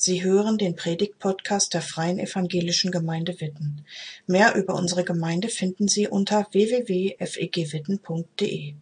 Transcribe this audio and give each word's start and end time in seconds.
Sie 0.00 0.22
hören 0.22 0.58
den 0.58 0.76
Predigt-Podcast 0.76 1.74
der 1.74 1.82
Freien 1.82 2.20
Evangelischen 2.20 2.92
Gemeinde 2.92 3.40
Witten. 3.40 3.84
Mehr 4.28 4.54
über 4.54 4.76
unsere 4.76 5.02
Gemeinde 5.02 5.48
finden 5.48 5.88
Sie 5.88 6.06
unter 6.06 6.46
www.fegwitten.de. 6.52 8.74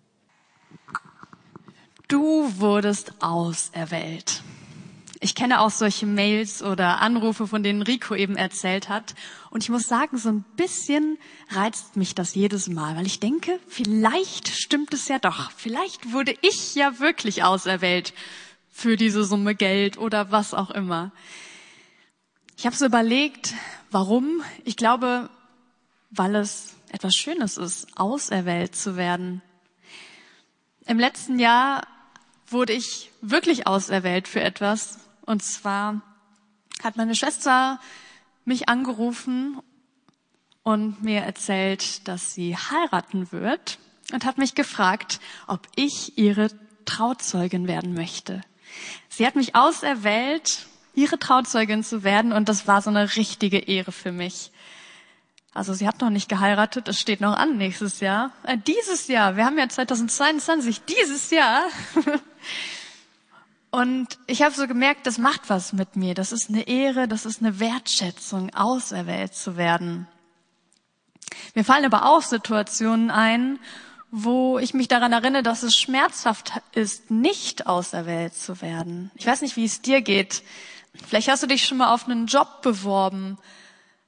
Du 2.06 2.58
wurdest 2.58 3.14
auserwählt. 3.20 4.42
Ich 5.20 5.34
kenne 5.34 5.62
auch 5.62 5.70
solche 5.70 6.04
Mails 6.04 6.62
oder 6.62 7.00
Anrufe, 7.00 7.46
von 7.46 7.62
denen 7.62 7.80
Rico 7.80 8.14
eben 8.14 8.36
erzählt 8.36 8.90
hat. 8.90 9.14
Und 9.48 9.64
ich 9.64 9.70
muss 9.70 9.84
sagen, 9.84 10.18
so 10.18 10.28
ein 10.28 10.44
bisschen 10.56 11.16
reizt 11.48 11.96
mich 11.96 12.14
das 12.14 12.34
jedes 12.34 12.68
Mal, 12.68 12.94
weil 12.94 13.06
ich 13.06 13.20
denke, 13.20 13.58
vielleicht 13.68 14.48
stimmt 14.48 14.92
es 14.92 15.08
ja 15.08 15.18
doch. 15.18 15.50
Vielleicht 15.52 16.12
wurde 16.12 16.34
ich 16.42 16.74
ja 16.74 17.00
wirklich 17.00 17.42
auserwählt 17.42 18.12
für 18.76 18.98
diese 18.98 19.24
Summe 19.24 19.54
Geld 19.54 19.96
oder 19.96 20.30
was 20.32 20.52
auch 20.52 20.70
immer. 20.70 21.10
Ich 22.58 22.66
habe 22.66 22.76
so 22.76 22.84
überlegt, 22.84 23.54
warum. 23.90 24.42
Ich 24.66 24.76
glaube, 24.76 25.30
weil 26.10 26.34
es 26.34 26.74
etwas 26.90 27.14
Schönes 27.14 27.56
ist, 27.56 27.98
auserwählt 27.98 28.76
zu 28.76 28.98
werden. 28.98 29.40
Im 30.84 30.98
letzten 30.98 31.38
Jahr 31.38 31.86
wurde 32.48 32.74
ich 32.74 33.10
wirklich 33.22 33.66
auserwählt 33.66 34.28
für 34.28 34.42
etwas. 34.42 34.98
Und 35.22 35.42
zwar 35.42 36.02
hat 36.84 36.98
meine 36.98 37.14
Schwester 37.14 37.80
mich 38.44 38.68
angerufen 38.68 39.58
und 40.62 41.02
mir 41.02 41.22
erzählt, 41.22 42.06
dass 42.06 42.34
sie 42.34 42.54
heiraten 42.54 43.32
wird 43.32 43.78
und 44.12 44.26
hat 44.26 44.36
mich 44.36 44.54
gefragt, 44.54 45.18
ob 45.46 45.66
ich 45.76 46.18
ihre 46.18 46.50
Trauzeugin 46.84 47.68
werden 47.68 47.94
möchte. 47.94 48.42
Sie 49.08 49.26
hat 49.26 49.36
mich 49.36 49.54
auserwählt, 49.54 50.66
ihre 50.94 51.18
Trauzeugin 51.18 51.84
zu 51.84 52.02
werden 52.04 52.32
und 52.32 52.48
das 52.48 52.66
war 52.66 52.82
so 52.82 52.90
eine 52.90 53.16
richtige 53.16 53.58
Ehre 53.58 53.92
für 53.92 54.12
mich. 54.12 54.50
Also 55.56 55.72
sie 55.72 55.88
hat 55.88 56.02
noch 56.02 56.10
nicht 56.10 56.28
geheiratet, 56.28 56.86
es 56.88 57.00
steht 57.00 57.22
noch 57.22 57.34
an 57.34 57.56
nächstes 57.56 58.00
Jahr. 58.00 58.30
Äh, 58.42 58.58
dieses 58.58 59.08
Jahr, 59.08 59.36
wir 59.36 59.46
haben 59.46 59.56
ja 59.56 59.66
2022, 59.66 60.82
dieses 60.84 61.30
Jahr. 61.30 61.62
und 63.70 64.18
ich 64.26 64.42
habe 64.42 64.54
so 64.54 64.66
gemerkt, 64.66 65.06
das 65.06 65.16
macht 65.16 65.48
was 65.48 65.72
mit 65.72 65.96
mir. 65.96 66.14
Das 66.14 66.32
ist 66.32 66.50
eine 66.50 66.68
Ehre, 66.68 67.08
das 67.08 67.24
ist 67.24 67.40
eine 67.40 67.58
Wertschätzung, 67.58 68.54
auserwählt 68.54 69.34
zu 69.34 69.56
werden. 69.56 70.06
Mir 71.54 71.64
fallen 71.64 71.86
aber 71.86 72.04
auch 72.04 72.22
Situationen 72.22 73.10
ein, 73.10 73.58
wo 74.10 74.58
ich 74.58 74.74
mich 74.74 74.88
daran 74.88 75.12
erinnere, 75.12 75.42
dass 75.42 75.62
es 75.62 75.76
schmerzhaft 75.76 76.52
ist, 76.72 77.10
nicht 77.10 77.66
auserwählt 77.66 78.34
zu 78.34 78.60
werden. 78.62 79.10
Ich 79.14 79.26
weiß 79.26 79.42
nicht, 79.42 79.56
wie 79.56 79.64
es 79.64 79.82
dir 79.82 80.00
geht. 80.00 80.42
Vielleicht 81.06 81.28
hast 81.28 81.42
du 81.42 81.46
dich 81.46 81.66
schon 81.66 81.78
mal 81.78 81.92
auf 81.92 82.06
einen 82.06 82.26
Job 82.26 82.62
beworben, 82.62 83.38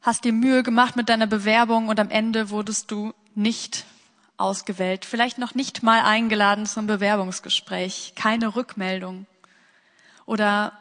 hast 0.01 0.25
dir 0.25 0.33
Mühe 0.33 0.63
gemacht 0.63 0.97
mit 0.97 1.09
deiner 1.09 1.27
Bewerbung 1.27 1.89
und 1.89 2.01
am 2.01 2.11
Ende 2.11 2.51
wurdest 2.51 2.91
du 2.91 3.13
nicht 3.35 3.85
ausgewählt, 4.37 5.05
vielleicht 5.05 5.39
noch 5.39 5.55
nicht 5.55 5.83
mal 5.83 6.01
eingeladen 6.03 6.65
zum 6.65 6.87
Bewerbungsgespräch, 6.87 8.13
keine 8.15 8.55
Rückmeldung. 8.55 9.27
Oder 10.25 10.73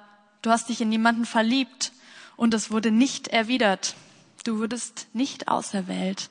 du 0.43 0.51
hast 0.51 0.69
dich 0.69 0.79
in 0.79 0.91
jemanden 0.91 1.25
verliebt 1.25 1.91
und 2.35 2.53
es 2.53 2.71
wurde 2.71 2.91
nicht 2.91 3.27
erwidert. 3.27 3.95
Du 4.43 4.59
wurdest 4.59 5.07
nicht 5.13 5.47
auserwählt. 5.47 6.29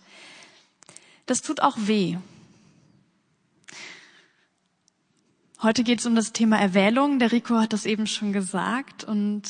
Das 1.27 1.43
tut 1.43 1.61
auch 1.61 1.77
weh. 1.77 2.17
Heute 5.63 5.85
geht 5.85 6.01
es 6.01 6.07
um 6.07 6.15
das 6.15 6.35
Thema 6.35 6.59
Erwählung. 6.59 7.19
Der 7.19 7.33
Rico 7.33 7.55
hat 7.57 7.73
das 7.73 7.87
eben 7.87 8.07
schon 8.07 8.35
gesagt 8.35 9.05
und 9.05 9.43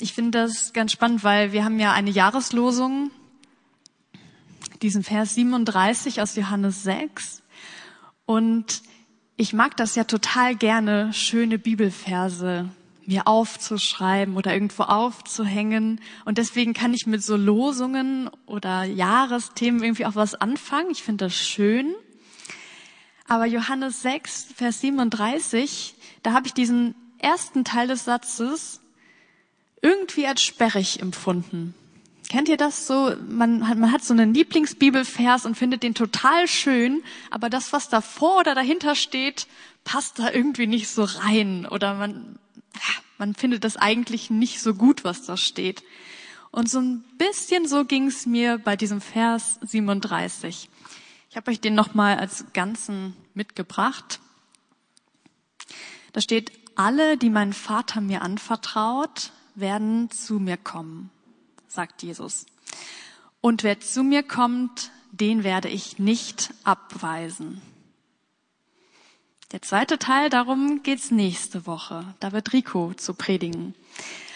ich 0.00 0.12
finde 0.14 0.42
das 0.42 0.72
ganz 0.72 0.90
spannend, 0.90 1.22
weil 1.22 1.52
wir 1.52 1.64
haben 1.64 1.78
ja 1.78 1.92
eine 1.92 2.10
Jahreslosung, 2.10 3.12
diesen 4.82 5.04
Vers 5.04 5.36
37 5.36 6.20
aus 6.20 6.34
Johannes 6.34 6.82
6 6.82 7.42
und 8.26 8.82
ich 9.36 9.52
mag 9.52 9.76
das 9.76 9.94
ja 9.94 10.02
total 10.02 10.56
gerne, 10.56 11.12
schöne 11.12 11.60
Bibelverse 11.60 12.68
mir 13.06 13.28
aufzuschreiben 13.28 14.36
oder 14.36 14.52
irgendwo 14.52 14.82
aufzuhängen. 14.82 16.00
Und 16.24 16.36
deswegen 16.36 16.74
kann 16.74 16.92
ich 16.92 17.06
mit 17.06 17.22
so 17.22 17.36
Losungen 17.36 18.28
oder 18.44 18.84
Jahresthemen 18.84 19.82
irgendwie 19.82 20.04
auch 20.04 20.16
was 20.16 20.34
anfangen. 20.34 20.90
Ich 20.90 21.04
finde 21.04 21.26
das 21.26 21.34
schön. 21.34 21.94
Aber 23.28 23.44
Johannes 23.44 24.02
6, 24.02 24.48
Vers 24.56 24.80
37, 24.80 25.94
da 26.22 26.32
habe 26.32 26.46
ich 26.46 26.54
diesen 26.54 26.94
ersten 27.18 27.62
Teil 27.62 27.86
des 27.86 28.04
Satzes 28.04 28.80
irgendwie 29.82 30.26
als 30.26 30.42
sperrig 30.42 31.00
empfunden. 31.00 31.74
Kennt 32.30 32.48
ihr 32.48 32.56
das 32.56 32.86
so? 32.86 33.14
Man 33.28 33.68
hat, 33.68 33.78
man 33.78 33.92
hat 33.92 34.02
so 34.02 34.12
einen 34.12 34.34
Lieblingsbibelvers 34.34 35.46
und 35.46 35.56
findet 35.56 35.82
den 35.82 35.94
total 35.94 36.48
schön, 36.48 37.02
aber 37.30 37.48
das, 37.48 37.72
was 37.72 37.88
davor 37.88 38.40
oder 38.40 38.54
dahinter 38.54 38.94
steht, 38.94 39.46
passt 39.84 40.18
da 40.18 40.30
irgendwie 40.30 40.66
nicht 40.66 40.88
so 40.88 41.04
rein 41.04 41.66
oder 41.66 41.94
man, 41.94 42.38
man 43.18 43.34
findet 43.34 43.64
das 43.64 43.76
eigentlich 43.76 44.30
nicht 44.30 44.60
so 44.60 44.74
gut, 44.74 45.04
was 45.04 45.24
da 45.24 45.36
steht. 45.36 45.82
Und 46.50 46.68
so 46.70 46.80
ein 46.80 47.04
bisschen 47.18 47.68
so 47.68 47.84
ging 47.84 48.06
es 48.06 48.26
mir 48.26 48.58
bei 48.58 48.76
diesem 48.76 49.00
Vers 49.00 49.58
37. 49.62 50.68
Ich 51.30 51.36
habe 51.36 51.50
euch 51.50 51.60
den 51.60 51.74
nochmal 51.74 52.18
als 52.18 52.46
Ganzen 52.52 53.14
mitgebracht. 53.34 54.20
Da 56.12 56.20
steht, 56.20 56.52
alle, 56.74 57.18
die 57.18 57.28
mein 57.28 57.52
Vater 57.52 58.00
mir 58.00 58.22
anvertraut, 58.22 59.32
werden 59.54 60.10
zu 60.10 60.38
mir 60.38 60.56
kommen, 60.56 61.10
sagt 61.66 62.02
Jesus. 62.02 62.46
Und 63.40 63.62
wer 63.62 63.80
zu 63.80 64.02
mir 64.02 64.22
kommt, 64.22 64.90
den 65.10 65.44
werde 65.44 65.68
ich 65.68 65.98
nicht 65.98 66.54
abweisen. 66.64 67.60
Der 69.52 69.62
zweite 69.62 69.98
Teil, 69.98 70.28
darum 70.30 70.82
geht's 70.82 71.10
nächste 71.10 71.66
Woche. 71.66 72.14
Da 72.20 72.32
wird 72.32 72.52
Rico 72.52 72.92
zu 72.94 73.14
predigen. 73.14 73.74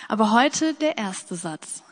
Aber 0.08 0.32
heute 0.32 0.74
der 0.74 0.98
erste 0.98 1.36
Satz. 1.36 1.82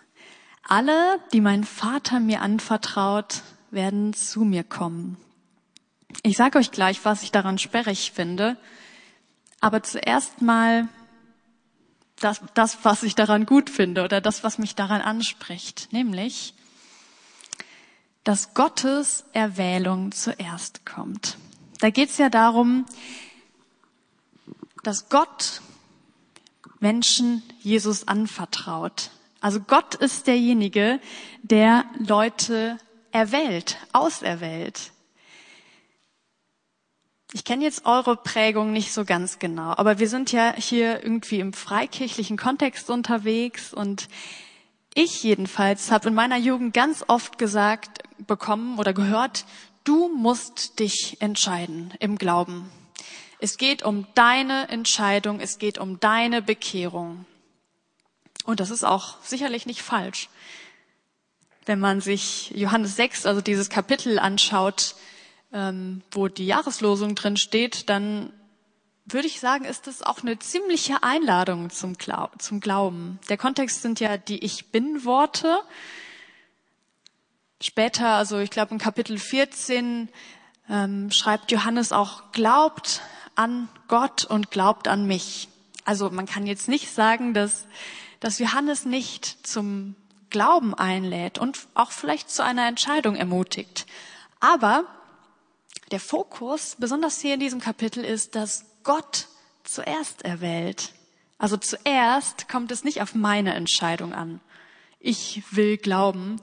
Alle, 0.63 1.21
die 1.33 1.41
mein 1.41 1.65
Vater 1.65 2.21
mir 2.21 2.43
anvertraut, 2.43 3.43
werden 3.71 4.13
zu 4.15 4.45
mir 4.45 4.65
kommen. 4.65 5.17
Ich 6.23 6.37
sage 6.37 6.59
euch 6.59 6.71
gleich, 6.71 7.05
was 7.05 7.23
ich 7.23 7.33
daran 7.33 7.59
sperrig 7.59 8.13
finde, 8.13 8.57
aber 9.61 9.83
zuerst 9.83 10.43
mal 10.43 10.89
das, 12.17 12.41
das, 12.55 12.79
was 12.83 13.03
ich 13.03 13.15
daran 13.15 13.47
gut 13.47 13.71
finde 13.71 14.05
oder 14.05 14.21
das, 14.21 14.45
was 14.45 14.59
mich 14.59 14.75
daran 14.75 15.01
anspricht, 15.01 15.93
nämlich, 15.93 16.55
dass 18.25 18.55
Gottes 18.55 19.25
Erwählung 19.33 20.13
zuerst 20.13 20.85
kommt. 20.85 21.39
Da 21.79 21.91
geht 21.91 22.11
es 22.11 22.19
ja 22.19 22.29
darum, 22.29 22.85
dass 24.83 25.09
Gott 25.09 25.63
Menschen 26.79 27.43
Jesus 27.61 28.09
anvertraut. 28.09 29.11
Also 29.41 29.61
Gott 29.61 29.95
ist 29.95 30.27
derjenige, 30.27 31.01
der 31.43 31.85
Leute 31.99 32.79
erwählt, 33.13 33.79
auserwählt. 33.93 34.93
Ich 37.33 37.45
kenne 37.45 37.63
jetzt 37.63 37.87
eure 37.87 38.17
Prägung 38.17 38.73
nicht 38.73 38.93
so 38.93 39.05
ganz 39.05 39.39
genau, 39.39 39.73
aber 39.77 40.01
wir 40.01 40.09
sind 40.09 40.33
ja 40.33 40.53
hier 40.57 41.03
irgendwie 41.03 41.39
im 41.39 41.53
freikirchlichen 41.53 42.37
Kontext 42.37 42.91
unterwegs 42.91 43.73
und 43.73 44.09
ich 44.95 45.23
jedenfalls 45.23 45.93
habe 45.93 46.09
in 46.09 46.15
meiner 46.15 46.37
Jugend 46.37 46.75
ganz 46.75 47.05
oft 47.07 47.39
gesagt 47.39 48.03
bekommen 48.27 48.79
oder 48.79 48.93
gehört, 48.93 49.45
du 49.85 50.09
musst 50.09 50.81
dich 50.81 51.19
entscheiden 51.21 51.95
im 52.01 52.19
Glauben. 52.19 52.69
Es 53.39 53.57
geht 53.57 53.85
um 53.85 54.07
deine 54.15 54.69
Entscheidung, 54.69 55.39
es 55.39 55.59
geht 55.59 55.79
um 55.79 56.01
deine 56.01 56.43
Bekehrung. 56.43 57.25
Und 58.45 58.59
das 58.59 58.71
ist 58.71 58.85
auch 58.85 59.23
sicherlich 59.23 59.67
nicht 59.67 59.83
falsch 59.83 60.29
wenn 61.67 61.81
man 61.81 62.01
sich 62.01 62.51
Johannes 62.55 62.97
6, 62.97 63.27
also 63.27 63.41
dieses 63.41 63.69
Kapitel 63.71 64.19
anschaut, 64.19 64.95
ähm, 65.53 66.03
wo 66.11 66.29
die 66.29 66.47
Jahreslosung 66.47 67.15
drin 67.15 67.37
steht, 67.37 67.89
dann 67.89 68.33
würde 69.07 69.27
ich 69.27 69.41
sagen, 69.41 69.65
ist 69.65 69.87
das 69.87 70.03
auch 70.03 70.23
eine 70.23 70.39
ziemliche 70.39 71.03
Einladung 71.03 71.71
zum, 71.71 71.95
Glau 71.95 72.31
zum 72.39 72.61
Glauben. 72.61 73.19
Der 73.29 73.37
Kontext 73.37 73.83
sind 73.83 74.01
ja 74.01 74.17
die 74.17 74.45
Ich 74.45 74.71
bin-Worte. 74.71 75.61
Später, 77.61 78.09
also 78.09 78.39
ich 78.39 78.51
glaube 78.51 78.73
in 78.73 78.79
Kapitel 78.79 79.19
14, 79.19 80.09
ähm, 80.69 81.11
schreibt 81.11 81.51
Johannes 81.51 81.93
auch, 81.93 82.33
glaubt 82.33 83.03
an 83.35 83.69
Gott 83.89 84.25
und 84.25 84.51
glaubt 84.51 84.89
an 84.89 85.07
mich. 85.07 85.49
Also 85.85 86.11
man 86.11 86.27
kann 86.27 86.47
jetzt 86.47 86.69
nicht 86.69 86.91
sagen, 86.91 87.35
dass, 87.35 87.67
dass 88.21 88.39
Johannes 88.39 88.85
nicht 88.85 89.47
zum 89.47 89.97
Glauben 90.31 90.75
einlädt 90.75 91.39
und 91.39 91.67
auch 91.75 91.91
vielleicht 91.93 92.31
zu 92.31 92.45
einer 92.45 92.67
Entscheidung 92.67 93.17
ermutigt. 93.17 93.87
Aber 94.41 94.85
der 95.91 96.01
Fokus, 96.01 96.77
besonders 96.79 97.21
hier 97.21 97.35
in 97.35 97.41
diesem 97.41 97.61
Kapitel, 97.61 98.05
ist, 98.05 98.35
dass 98.35 98.65
Gott 98.85 99.27
zuerst 99.65 100.23
erwählt. 100.23 100.93
Also 101.39 101.57
zuerst 101.57 102.49
kommt 102.49 102.71
es 102.71 102.85
nicht 102.85 103.03
auf 103.03 103.15
meine 103.15 103.55
Entscheidung 103.55 104.13
an. 104.13 104.41
Ich 104.99 105.43
will 105.51 105.79
glauben, 105.79 106.41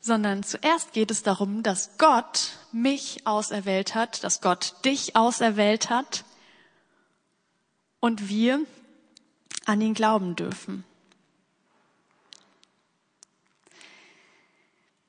sondern 0.00 0.42
zuerst 0.42 0.92
geht 0.92 1.10
es 1.10 1.22
darum, 1.22 1.62
dass 1.62 1.98
Gott 1.98 2.52
mich 2.72 3.26
auserwählt 3.26 3.94
hat, 3.94 4.22
dass 4.24 4.40
Gott 4.40 4.74
dich 4.84 5.16
auserwählt 5.16 5.90
hat 5.90 6.24
und 8.00 8.28
wir 8.28 8.60
an 9.66 9.80
ihn 9.80 9.94
glauben 9.94 10.36
dürfen. 10.36 10.84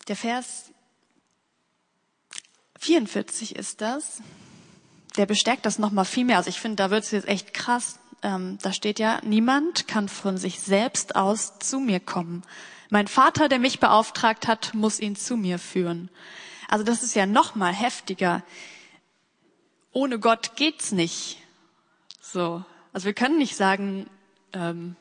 Der 0.10 0.16
Vers 0.16 0.72
44 2.80 3.56
ist 3.56 3.80
das. 3.80 4.24
Der 5.18 5.28
bestärkt 5.28 5.68
das 5.68 5.78
nochmal 5.78 6.06
viel 6.06 6.26
mehr. 6.26 6.38
Also 6.38 6.50
ich 6.50 6.60
finde, 6.60 6.78
da 6.78 6.90
wird 6.90 7.04
es 7.04 7.12
jetzt 7.12 7.28
echt 7.28 7.54
krass. 7.54 8.00
Ähm, 8.24 8.58
da 8.64 8.74
steht 8.74 8.98
ja, 8.98 9.22
niemand 9.24 9.88
kann 9.88 10.10
von 10.10 10.38
sich 10.38 10.60
selbst 10.62 11.16
aus 11.16 11.60
zu 11.60 11.80
mir 11.80 12.00
kommen. 12.00 12.42
Mein 12.90 13.08
Vater, 13.08 13.50
der 13.50 13.60
mich 13.60 13.80
beauftragt 13.80 14.48
hat, 14.48 14.74
muss 14.74 15.00
ihn 15.00 15.16
zu 15.16 15.38
mir 15.38 15.60
führen. 15.60 16.10
Also 16.68 16.84
das 16.84 17.04
ist 17.04 17.14
ja 17.14 17.28
nochmal 17.28 17.74
heftiger. 17.74 18.44
Ohne 19.92 20.18
Gott 20.18 20.56
geht's 20.56 20.92
nicht. 20.92 21.38
So. 22.20 22.66
Also 22.94 23.06
wir 23.06 23.14
können 23.14 23.38
nicht 23.38 23.56
sagen, 23.56 24.10
ähm, 24.54 24.96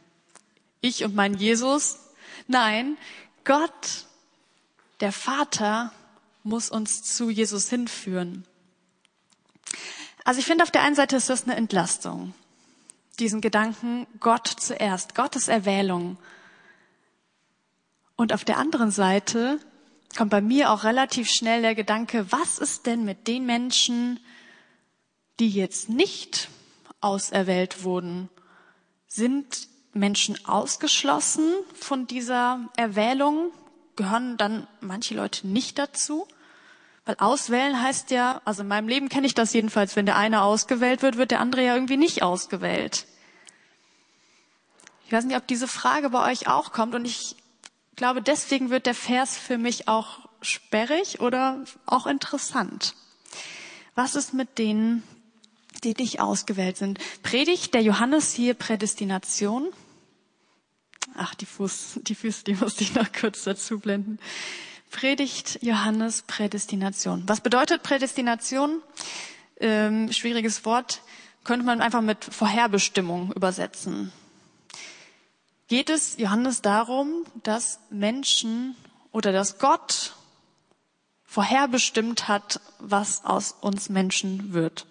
ich 0.83 1.03
und 1.03 1.15
mein 1.15 1.33
Jesus. 1.33 1.99
Nein, 2.47 2.99
Gott, 3.45 4.08
der 5.01 5.13
Vater, 5.13 5.93
muss 6.43 6.71
uns 6.71 7.03
zu 7.03 7.31
Jesus 7.31 7.69
hinführen. 7.69 8.45
Also 10.25 10.41
ich 10.41 10.47
finde, 10.47 10.65
auf 10.65 10.71
der 10.71 10.83
einen 10.83 10.95
Seite 10.95 11.17
ist 11.17 11.29
das 11.29 11.45
eine 11.45 11.57
Entlastung. 11.57 12.35
Diesen 13.19 13.41
Gedanken, 13.41 14.07
Gott 14.21 14.47
zuerst, 14.47 15.15
Gottes 15.15 15.49
Erwählung. 15.49 16.17
Und 18.17 18.33
auf 18.33 18.45
der 18.45 18.59
anderen 18.59 18.91
Seite 18.91 19.61
kommt 20.17 20.31
bei 20.31 20.41
mir 20.41 20.71
auch 20.71 20.85
relativ 20.85 21.29
schnell 21.29 21.63
der 21.63 21.75
Gedanke, 21.75 22.31
was 22.31 22.59
ist 22.59 22.87
denn 22.87 23.05
mit 23.05 23.29
den 23.29 23.47
Menschen, 23.47 24.21
die 25.39 25.51
jetzt 25.51 25.89
nicht 25.89 26.49
auserwählt 27.01 27.85
wurden? 27.85 28.29
Sind 29.07 29.69
Menschen 29.93 30.45
ausgeschlossen 30.45 31.53
von 31.75 32.07
dieser 32.07 32.69
Erwählung? 32.77 33.53
Gehören 33.99 34.37
dann 34.37 34.69
manche 34.81 35.17
Leute 35.17 35.49
nicht 35.49 35.77
dazu? 35.77 36.29
Weil 37.05 37.17
auswählen 37.19 37.83
heißt 37.83 38.13
ja, 38.13 38.41
also 38.45 38.63
in 38.63 38.69
meinem 38.69 38.87
Leben 38.87 39.09
kenne 39.09 39.27
ich 39.27 39.35
das 39.35 39.53
jedenfalls, 39.53 39.97
wenn 39.97 40.07
der 40.07 40.15
eine 40.17 40.43
ausgewählt 40.43 41.03
wird, 41.03 41.17
wird 41.17 41.33
der 41.33 41.41
andere 41.41 41.65
ja 41.65 41.75
irgendwie 41.75 41.97
nicht 41.97 42.23
ausgewählt. 42.23 43.07
Ich 45.05 45.11
weiß 45.11 45.25
nicht, 45.25 45.37
ob 45.37 45.49
diese 45.49 45.67
Frage 45.67 46.11
bei 46.11 46.31
euch 46.31 46.47
auch 46.47 46.71
kommt 46.71 46.95
und 46.95 47.07
ich 47.07 47.35
glaube, 47.97 48.23
deswegen 48.23 48.71
wird 48.71 48.87
der 48.87 48.95
Vers 48.95 49.37
für 49.37 49.59
mich 49.59 49.89
auch 49.89 50.21
sperrig 50.43 51.19
oder 51.19 51.65
auch 51.85 52.07
interessant. 52.07 52.95
Was 53.97 54.15
ist 54.15 54.33
mit 54.33 54.59
denen, 54.59 55.03
die 55.83 55.95
nicht 55.95 56.21
ausgewählt 56.21 56.77
sind? 56.77 57.01
Predigt 57.25 57.75
der 57.75 57.83
Johannes 57.83 58.33
hier 58.33 58.55
Prädestination? 58.55 59.73
Ach, 61.15 61.35
die 61.35 61.47
Fuß, 61.47 62.01
die 62.03 62.15
Füße, 62.15 62.45
die 62.45 62.55
musste 62.55 62.85
ich 62.85 62.95
noch 62.95 63.13
kurz 63.13 63.45
dazu 63.45 63.79
blenden. 63.79 64.19
Predigt 64.91 65.59
Johannes 65.63 66.23
Prädestination. 66.23 67.25
Was 67.27 67.41
bedeutet 67.41 67.83
Prädestination? 67.83 68.83
Ähm, 69.61 70.13
schwieriges 70.13 70.65
Wort. 70.65 71.03
Könnte 71.45 71.67
man 71.67 71.81
einfach 71.81 72.03
mit 72.03 72.25
Vorherbestimmung 72.25 73.33
übersetzen. 73.33 74.13
Geht 75.69 75.91
es 75.91 76.17
Johannes 76.17 76.63
darum, 76.63 77.25
dass 77.43 77.81
Menschen 77.91 78.75
oder 79.13 79.33
dass 79.33 79.59
Gott 79.59 80.15
vorherbestimmt 81.25 82.29
hat, 82.29 82.61
was 82.79 83.25
aus 83.25 83.55
uns 83.61 83.91
Menschen 83.91 84.55
wird? 84.55 84.87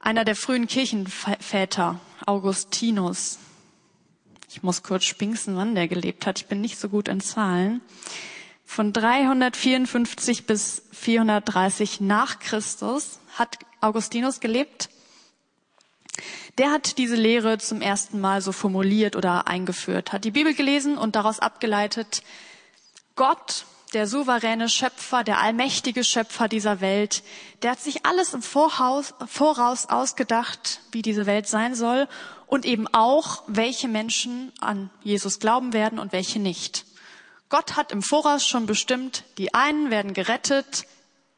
Einer 0.00 0.26
der 0.26 0.36
frühen 0.36 0.66
Kirchenväter, 0.66 1.98
Augustinus, 2.26 3.38
ich 4.54 4.62
muss 4.62 4.84
kurz 4.84 5.04
spinksen, 5.04 5.56
wann 5.56 5.74
der 5.74 5.88
gelebt 5.88 6.26
hat, 6.26 6.38
ich 6.38 6.46
bin 6.46 6.60
nicht 6.60 6.78
so 6.78 6.88
gut 6.88 7.08
in 7.08 7.20
Zahlen, 7.20 7.80
von 8.64 8.92
354 8.92 10.46
bis 10.46 10.82
430 10.92 12.00
nach 12.00 12.38
Christus 12.38 13.18
hat 13.36 13.58
Augustinus 13.80 14.38
gelebt. 14.38 14.90
Der 16.58 16.70
hat 16.70 16.98
diese 16.98 17.16
Lehre 17.16 17.58
zum 17.58 17.80
ersten 17.80 18.20
Mal 18.20 18.40
so 18.42 18.52
formuliert 18.52 19.16
oder 19.16 19.48
eingeführt, 19.48 20.12
hat 20.12 20.24
die 20.24 20.30
Bibel 20.30 20.54
gelesen 20.54 20.98
und 20.98 21.16
daraus 21.16 21.40
abgeleitet, 21.40 22.22
Gott, 23.16 23.66
der 23.92 24.06
souveräne 24.06 24.68
Schöpfer, 24.68 25.24
der 25.24 25.40
allmächtige 25.40 26.04
Schöpfer 26.04 26.46
dieser 26.46 26.80
Welt, 26.80 27.24
der 27.62 27.72
hat 27.72 27.80
sich 27.80 28.06
alles 28.06 28.34
im 28.34 28.42
Voraus, 28.42 29.14
Voraus 29.26 29.88
ausgedacht, 29.88 30.80
wie 30.92 31.02
diese 31.02 31.26
Welt 31.26 31.48
sein 31.48 31.74
soll 31.74 32.08
und 32.54 32.64
eben 32.64 32.86
auch, 32.94 33.42
welche 33.48 33.88
Menschen 33.88 34.52
an 34.60 34.88
Jesus 35.02 35.40
glauben 35.40 35.72
werden 35.72 35.98
und 35.98 36.12
welche 36.12 36.38
nicht. 36.38 36.86
Gott 37.48 37.74
hat 37.74 37.90
im 37.90 38.00
Voraus 38.00 38.46
schon 38.46 38.66
bestimmt, 38.66 39.24
die 39.38 39.54
einen 39.54 39.90
werden 39.90 40.14
gerettet, 40.14 40.86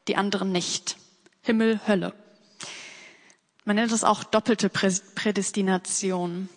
die 0.07 0.15
anderen 0.15 0.51
nicht. 0.51 0.95
Himmel, 1.41 1.81
Hölle. 1.87 2.13
Man 3.65 3.77
nennt 3.77 3.91
das 3.91 4.03
auch 4.03 4.23
doppelte 4.25 4.69
Prädestination. 4.69 6.49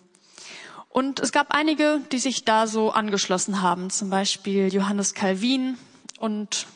Und 0.89 1.19
es 1.19 1.31
gab 1.31 1.55
einige, 1.55 1.99
die 2.11 2.19
sich 2.19 2.45
da 2.45 2.67
so 2.67 2.91
angeschlossen 2.91 3.63
haben, 3.63 3.89
zum 3.89 4.11
Beispiel 4.11 4.71
Johannes 4.71 5.15
Calvin 5.15 5.75
und 6.19 6.67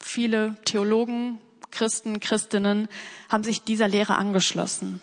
viele 0.00 0.56
Theologen, 0.64 1.40
Christen, 1.70 2.20
Christinnen 2.20 2.88
haben 3.28 3.44
sich 3.44 3.64
dieser 3.64 3.86
Lehre 3.86 4.16
angeschlossen. 4.16 5.02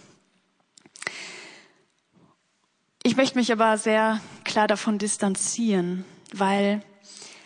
Ich 3.03 3.15
möchte 3.17 3.37
mich 3.37 3.51
aber 3.51 3.77
sehr 3.77 4.21
klar 4.43 4.67
davon 4.67 4.97
distanzieren 4.97 6.05
weil 6.33 6.81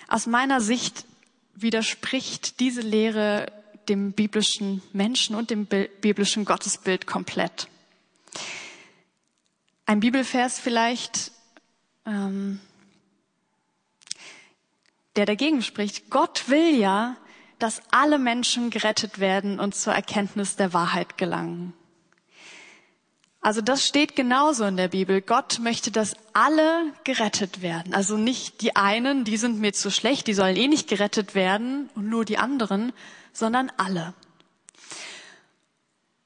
aus 0.07 0.25
meiner 0.25 0.61
Sicht 0.61 1.05
widerspricht 1.53 2.59
diese 2.59 2.81
Lehre 2.81 3.51
dem 3.89 4.13
biblischen 4.13 4.81
Menschen 4.93 5.35
und 5.35 5.49
dem 5.49 5.65
biblischen 5.65 6.45
Gottesbild 6.45 7.07
komplett. 7.07 7.67
Ein 9.85 9.99
Bibelvers 9.99 10.59
vielleicht, 10.59 11.31
ähm, 12.05 12.59
der 15.15 15.25
dagegen 15.25 15.61
spricht. 15.61 16.09
Gott 16.09 16.49
will 16.49 16.77
ja, 16.77 17.15
dass 17.59 17.81
alle 17.91 18.19
Menschen 18.19 18.69
gerettet 18.69 19.19
werden 19.19 19.59
und 19.59 19.73
zur 19.73 19.93
Erkenntnis 19.93 20.57
der 20.57 20.73
Wahrheit 20.73 21.17
gelangen. 21.17 21.73
Also 23.47 23.61
das 23.61 23.87
steht 23.87 24.17
genauso 24.17 24.65
in 24.65 24.75
der 24.75 24.89
Bibel. 24.89 25.21
Gott 25.21 25.59
möchte, 25.59 25.89
dass 25.89 26.17
alle 26.33 26.91
gerettet 27.05 27.61
werden. 27.61 27.93
Also 27.93 28.17
nicht 28.17 28.59
die 28.59 28.75
einen, 28.75 29.23
die 29.23 29.37
sind 29.37 29.61
mir 29.61 29.71
zu 29.71 29.89
schlecht, 29.89 30.27
die 30.27 30.33
sollen 30.33 30.57
eh 30.57 30.67
nicht 30.67 30.89
gerettet 30.89 31.33
werden 31.33 31.89
und 31.95 32.09
nur 32.09 32.25
die 32.25 32.37
anderen, 32.37 32.91
sondern 33.31 33.71
alle. 33.77 34.13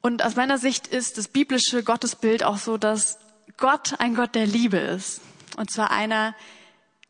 Und 0.01 0.25
aus 0.25 0.35
meiner 0.35 0.57
Sicht 0.57 0.87
ist 0.87 1.19
das 1.19 1.27
biblische 1.27 1.83
Gottesbild 1.83 2.41
auch 2.41 2.57
so, 2.57 2.79
dass 2.79 3.19
Gott 3.55 3.99
ein 3.99 4.15
Gott 4.15 4.33
der 4.33 4.47
Liebe 4.47 4.77
ist. 4.77 5.21
Und 5.57 5.69
zwar 5.69 5.91
einer, 5.91 6.33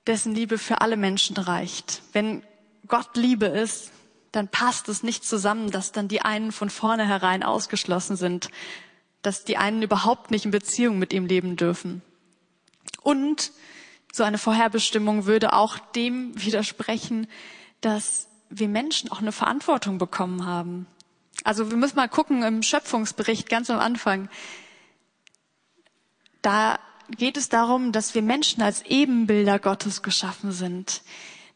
dessen 0.07 0.35
Liebe 0.35 0.57
für 0.57 0.81
alle 0.81 0.97
Menschen 0.97 1.37
reicht. 1.37 2.01
Wenn 2.11 2.43
Gott 2.85 3.15
Liebe 3.15 3.45
ist, 3.45 3.91
dann 4.33 4.49
passt 4.49 4.89
es 4.89 5.03
nicht 5.03 5.23
zusammen, 5.23 5.71
dass 5.71 5.93
dann 5.93 6.09
die 6.09 6.21
einen 6.21 6.51
von 6.51 6.69
vornherein 6.69 7.43
ausgeschlossen 7.43 8.17
sind, 8.17 8.49
dass 9.21 9.43
die 9.43 9.57
einen 9.57 9.81
überhaupt 9.81 10.31
nicht 10.31 10.45
in 10.45 10.51
Beziehung 10.51 10.99
mit 10.99 11.13
ihm 11.13 11.25
leben 11.25 11.55
dürfen. 11.55 12.01
Und 13.01 13.51
so 14.11 14.23
eine 14.23 14.37
Vorherbestimmung 14.37 15.25
würde 15.25 15.53
auch 15.53 15.77
dem 15.77 16.31
widersprechen, 16.35 17.27
dass 17.79 18.27
wir 18.49 18.67
Menschen 18.67 19.11
auch 19.11 19.21
eine 19.21 19.31
Verantwortung 19.31 19.97
bekommen 19.97 20.45
haben. 20.45 20.85
Also 21.43 21.71
wir 21.71 21.77
müssen 21.77 21.95
mal 21.95 22.09
gucken 22.09 22.43
im 22.43 22.61
Schöpfungsbericht 22.61 23.49
ganz 23.49 23.69
am 23.69 23.79
Anfang. 23.79 24.29
Da 26.41 26.79
geht 27.09 27.37
es 27.37 27.49
darum, 27.49 27.91
dass 27.91 28.13
wir 28.13 28.21
Menschen 28.21 28.61
als 28.61 28.83
Ebenbilder 28.83 29.59
Gottes 29.59 30.03
geschaffen 30.03 30.51
sind, 30.51 31.01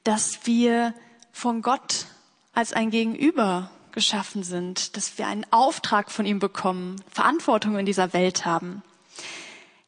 dass 0.04 0.46
wir 0.46 0.94
von 1.32 1.62
Gott 1.62 2.06
als 2.54 2.74
ein 2.74 2.90
Gegenüber 2.90 3.70
geschaffen 3.96 4.44
sind, 4.44 4.96
dass 4.96 5.18
wir 5.18 5.26
einen 5.26 5.46
Auftrag 5.50 6.12
von 6.12 6.28
ihm 6.28 6.38
bekommen, 6.38 7.02
Verantwortung 7.10 7.80
in 7.80 7.88
dieser 7.88 8.14
Welt 8.14 8.46
haben. 8.46 8.84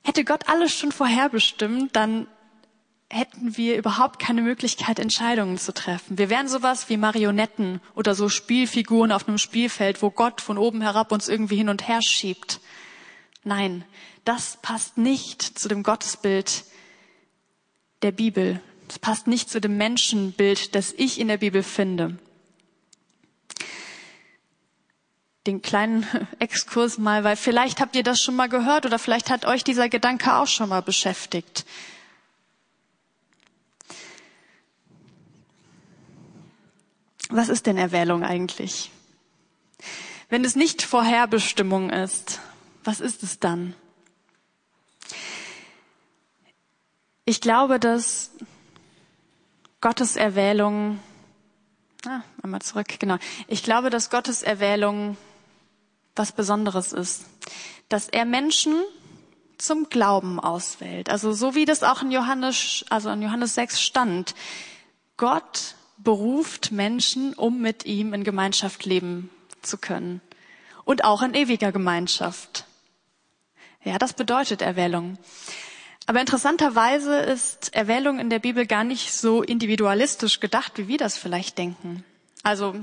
Hätte 0.03 0.25
Gott 0.25 0.49
alles 0.49 0.73
schon 0.73 0.91
vorherbestimmt, 0.91 1.95
dann 1.95 2.25
hätten 3.09 3.55
wir 3.55 3.77
überhaupt 3.77 4.19
keine 4.19 4.41
Möglichkeit, 4.41 4.99
Entscheidungen 4.99 5.57
zu 5.57 5.73
treffen. 5.73 6.17
Wir 6.17 6.29
wären 6.29 6.47
sowas 6.47 6.89
wie 6.89 6.97
Marionetten 6.97 7.81
oder 7.95 8.15
so 8.15 8.27
Spielfiguren 8.27 9.11
auf 9.11 9.27
einem 9.27 9.37
Spielfeld, 9.37 10.01
wo 10.01 10.09
Gott 10.09 10.41
von 10.41 10.57
oben 10.57 10.81
herab 10.81 11.11
uns 11.11 11.29
irgendwie 11.29 11.57
hin 11.57 11.69
und 11.69 11.87
her 11.87 12.01
schiebt. 12.01 12.59
Nein, 13.43 13.85
das 14.25 14.57
passt 14.61 14.97
nicht 14.97 15.41
zu 15.41 15.69
dem 15.69 15.83
Gottesbild 15.83 16.65
der 18.01 18.11
Bibel. 18.11 18.61
Das 18.87 18.99
passt 18.99 19.27
nicht 19.27 19.49
zu 19.49 19.61
dem 19.61 19.77
Menschenbild, 19.77 20.75
das 20.75 20.93
ich 20.97 21.19
in 21.19 21.27
der 21.27 21.37
Bibel 21.37 21.63
finde. 21.63 22.17
Den 25.47 25.61
kleinen 25.61 26.05
Exkurs 26.39 26.97
mal, 26.97 27.23
weil 27.23 27.37
vielleicht 27.37 27.79
habt 27.79 27.95
ihr 27.95 28.03
das 28.03 28.21
schon 28.21 28.35
mal 28.35 28.49
gehört 28.49 28.85
oder 28.85 28.99
vielleicht 28.99 29.29
hat 29.29 29.45
euch 29.45 29.63
dieser 29.63 29.87
Gedanke 29.87 30.35
auch 30.35 30.47
schon 30.47 30.69
mal 30.69 30.81
beschäftigt. 30.81 31.65
Was 37.29 37.47
ist 37.47 37.65
denn 37.65 37.77
Erwählung 37.77 38.23
eigentlich? 38.23 38.91
Wenn 40.29 40.43
es 40.43 40.55
nicht 40.55 40.81
Vorherbestimmung 40.81 41.89
ist, 41.89 42.41
was 42.83 42.99
ist 42.99 43.23
es 43.23 43.39
dann? 43.39 43.73
Ich 47.23 47.39
glaube, 47.39 47.79
dass 47.79 48.31
Gottes 49.79 50.17
Erwählung, 50.17 50.99
ah, 52.05 52.21
einmal 52.43 52.61
zurück, 52.61 52.99
genau. 52.99 53.17
Ich 53.47 53.63
glaube, 53.63 53.89
dass 53.89 54.09
Gottes 54.09 54.43
Erwählung 54.43 55.15
was 56.17 56.31
Besonderes 56.31 56.93
ist. 56.93 57.25
Dass 57.89 58.09
er 58.09 58.25
Menschen 58.25 58.75
zum 59.57 59.89
Glauben 59.89 60.39
auswählt. 60.39 61.09
Also 61.09 61.33
so 61.33 61.55
wie 61.55 61.65
das 61.65 61.83
auch 61.83 62.01
in 62.01 62.11
Johannes, 62.11 62.85
also 62.89 63.09
in 63.09 63.21
Johannes 63.21 63.55
6 63.55 63.81
stand. 63.81 64.35
Gott 65.17 65.75
beruft 65.97 66.71
Menschen, 66.71 67.33
um 67.33 67.59
mit 67.59 67.85
ihm 67.85 68.13
in 68.13 68.23
Gemeinschaft 68.23 68.85
leben 68.85 69.29
zu 69.61 69.77
können. 69.77 70.21
Und 70.85 71.03
auch 71.03 71.21
in 71.21 71.33
ewiger 71.33 71.71
Gemeinschaft. 71.71 72.65
Ja, 73.83 73.97
das 73.97 74.13
bedeutet 74.13 74.61
Erwählung. 74.61 75.17
Aber 76.05 76.21
interessanterweise 76.21 77.17
ist 77.17 77.73
Erwählung 77.73 78.19
in 78.19 78.29
der 78.29 78.39
Bibel 78.39 78.65
gar 78.65 78.85
nicht 78.85 79.11
so 79.11 79.43
individualistisch 79.43 80.39
gedacht, 80.39 80.77
wie 80.77 80.87
wir 80.87 80.97
das 80.97 81.17
vielleicht 81.17 81.57
denken. 81.57 82.05
Also 82.43 82.75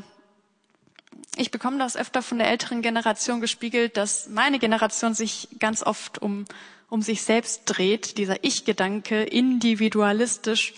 ich 1.37 1.51
bekomme 1.51 1.79
das 1.79 1.97
öfter 1.97 2.23
von 2.23 2.39
der 2.39 2.49
älteren 2.49 2.83
Generation 2.83 3.41
gespiegelt, 3.41 3.97
dass 3.97 4.29
meine 4.29 4.59
Generation 4.59 5.15
sich 5.15 5.49
ganz 5.59 5.83
oft 5.83 6.21
um, 6.21 6.45
um 6.89 7.03
sich 7.03 7.23
selbst 7.23 7.63
dreht, 7.67 8.19
dieser 8.19 8.45
Ich-Gedanke, 8.45 9.23
individualistisch. 9.23 10.75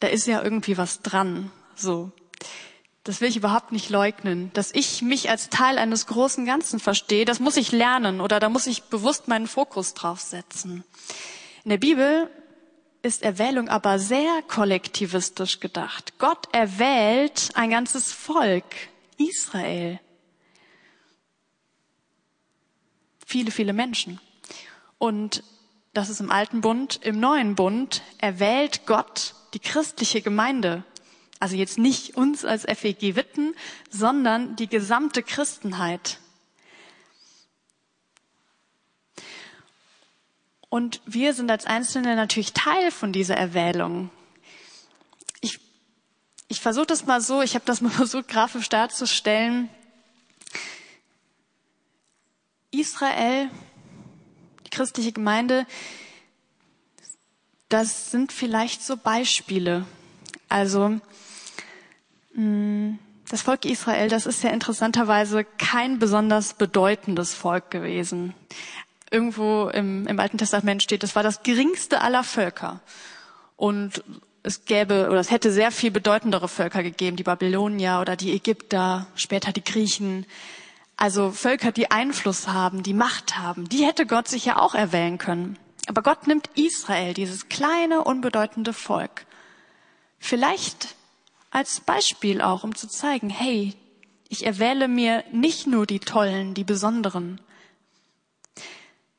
Da 0.00 0.06
ist 0.08 0.26
ja 0.26 0.42
irgendwie 0.42 0.78
was 0.78 1.02
dran, 1.02 1.50
so. 1.74 2.12
Das 3.04 3.20
will 3.22 3.28
ich 3.28 3.36
überhaupt 3.36 3.72
nicht 3.72 3.88
leugnen. 3.88 4.50
Dass 4.52 4.70
ich 4.74 5.00
mich 5.00 5.30
als 5.30 5.48
Teil 5.48 5.78
eines 5.78 6.06
großen 6.06 6.44
Ganzen 6.44 6.78
verstehe, 6.78 7.24
das 7.24 7.40
muss 7.40 7.56
ich 7.56 7.72
lernen 7.72 8.20
oder 8.20 8.38
da 8.38 8.48
muss 8.50 8.66
ich 8.66 8.84
bewusst 8.84 9.28
meinen 9.28 9.46
Fokus 9.46 9.94
drauf 9.94 10.20
setzen. 10.20 10.84
In 11.64 11.70
der 11.70 11.78
Bibel 11.78 12.30
ist 13.02 13.22
Erwählung 13.22 13.68
aber 13.68 13.98
sehr 13.98 14.42
kollektivistisch 14.46 15.60
gedacht. 15.60 16.18
Gott 16.18 16.48
erwählt 16.52 17.50
ein 17.54 17.70
ganzes 17.70 18.12
Volk, 18.12 18.64
Israel. 19.18 20.00
Viele, 23.26 23.50
viele 23.50 23.72
Menschen. 23.74 24.18
Und 24.96 25.44
das 25.92 26.08
ist 26.08 26.20
im 26.20 26.30
alten 26.30 26.60
Bund, 26.60 27.00
im 27.02 27.20
neuen 27.20 27.54
Bund 27.54 28.02
erwählt 28.18 28.86
Gott 28.86 29.34
die 29.54 29.60
christliche 29.60 30.22
Gemeinde 30.22 30.84
also 31.40 31.56
jetzt 31.56 31.78
nicht 31.78 32.16
uns 32.16 32.44
als 32.44 32.64
FEG 32.64 33.14
Witten, 33.16 33.54
sondern 33.90 34.56
die 34.56 34.68
gesamte 34.68 35.22
Christenheit. 35.22 36.18
Und 40.68 41.00
wir 41.06 41.32
sind 41.32 41.50
als 41.50 41.64
Einzelne 41.64 42.16
natürlich 42.16 42.52
Teil 42.52 42.90
von 42.90 43.12
dieser 43.12 43.36
Erwählung. 43.36 44.10
Ich, 46.48 46.60
versuche 46.60 46.86
das 46.86 47.06
mal 47.06 47.20
so, 47.20 47.42
ich 47.42 47.54
habe 47.54 47.64
das 47.64 47.80
mal 47.82 47.90
versucht, 47.90 48.28
grafisch 48.28 48.68
darzustellen. 48.68 49.68
Israel, 52.70 53.50
die 54.66 54.70
christliche 54.70 55.12
Gemeinde, 55.12 55.66
das 57.68 58.10
sind 58.10 58.32
vielleicht 58.32 58.82
so 58.82 58.96
Beispiele. 58.96 59.86
Also 60.48 61.00
das 62.34 63.42
Volk 63.42 63.64
Israel, 63.64 64.08
das 64.08 64.26
ist 64.26 64.44
ja 64.44 64.50
interessanterweise 64.50 65.44
kein 65.44 65.98
besonders 65.98 66.54
bedeutendes 66.54 67.34
Volk 67.34 67.70
gewesen. 67.70 68.34
Irgendwo 69.10 69.68
im, 69.68 70.06
im 70.06 70.20
Alten 70.20 70.38
Testament 70.38 70.82
steht, 70.82 71.02
es 71.02 71.16
war 71.16 71.22
das 71.22 71.42
geringste 71.42 72.00
aller 72.00 72.22
Völker. 72.22 72.80
Und 73.56 74.04
es 74.48 74.64
gäbe 74.64 75.08
oder 75.08 75.20
es 75.20 75.30
hätte 75.30 75.52
sehr 75.52 75.70
viel 75.70 75.90
bedeutendere 75.90 76.48
Völker 76.48 76.82
gegeben, 76.82 77.16
die 77.16 77.22
Babylonier 77.22 77.98
oder 78.00 78.16
die 78.16 78.32
Ägypter, 78.32 79.06
später 79.14 79.52
die 79.52 79.62
Griechen. 79.62 80.26
Also 80.96 81.30
Völker, 81.30 81.70
die 81.70 81.90
Einfluss 81.90 82.48
haben, 82.48 82.82
die 82.82 82.94
Macht 82.94 83.38
haben, 83.38 83.68
die 83.68 83.86
hätte 83.86 84.06
Gott 84.06 84.26
sich 84.26 84.44
ja 84.46 84.58
auch 84.58 84.74
erwählen 84.74 85.18
können. 85.18 85.58
Aber 85.86 86.02
Gott 86.02 86.26
nimmt 86.26 86.50
Israel, 86.54 87.14
dieses 87.14 87.48
kleine, 87.48 88.02
unbedeutende 88.04 88.72
Volk. 88.72 89.26
Vielleicht 90.18 90.96
als 91.50 91.80
Beispiel 91.80 92.42
auch, 92.42 92.64
um 92.64 92.74
zu 92.74 92.88
zeigen, 92.88 93.30
hey, 93.30 93.74
ich 94.28 94.44
erwähle 94.44 94.88
mir 94.88 95.24
nicht 95.32 95.66
nur 95.66 95.86
die 95.86 96.00
tollen, 96.00 96.54
die 96.54 96.64
besonderen. 96.64 97.40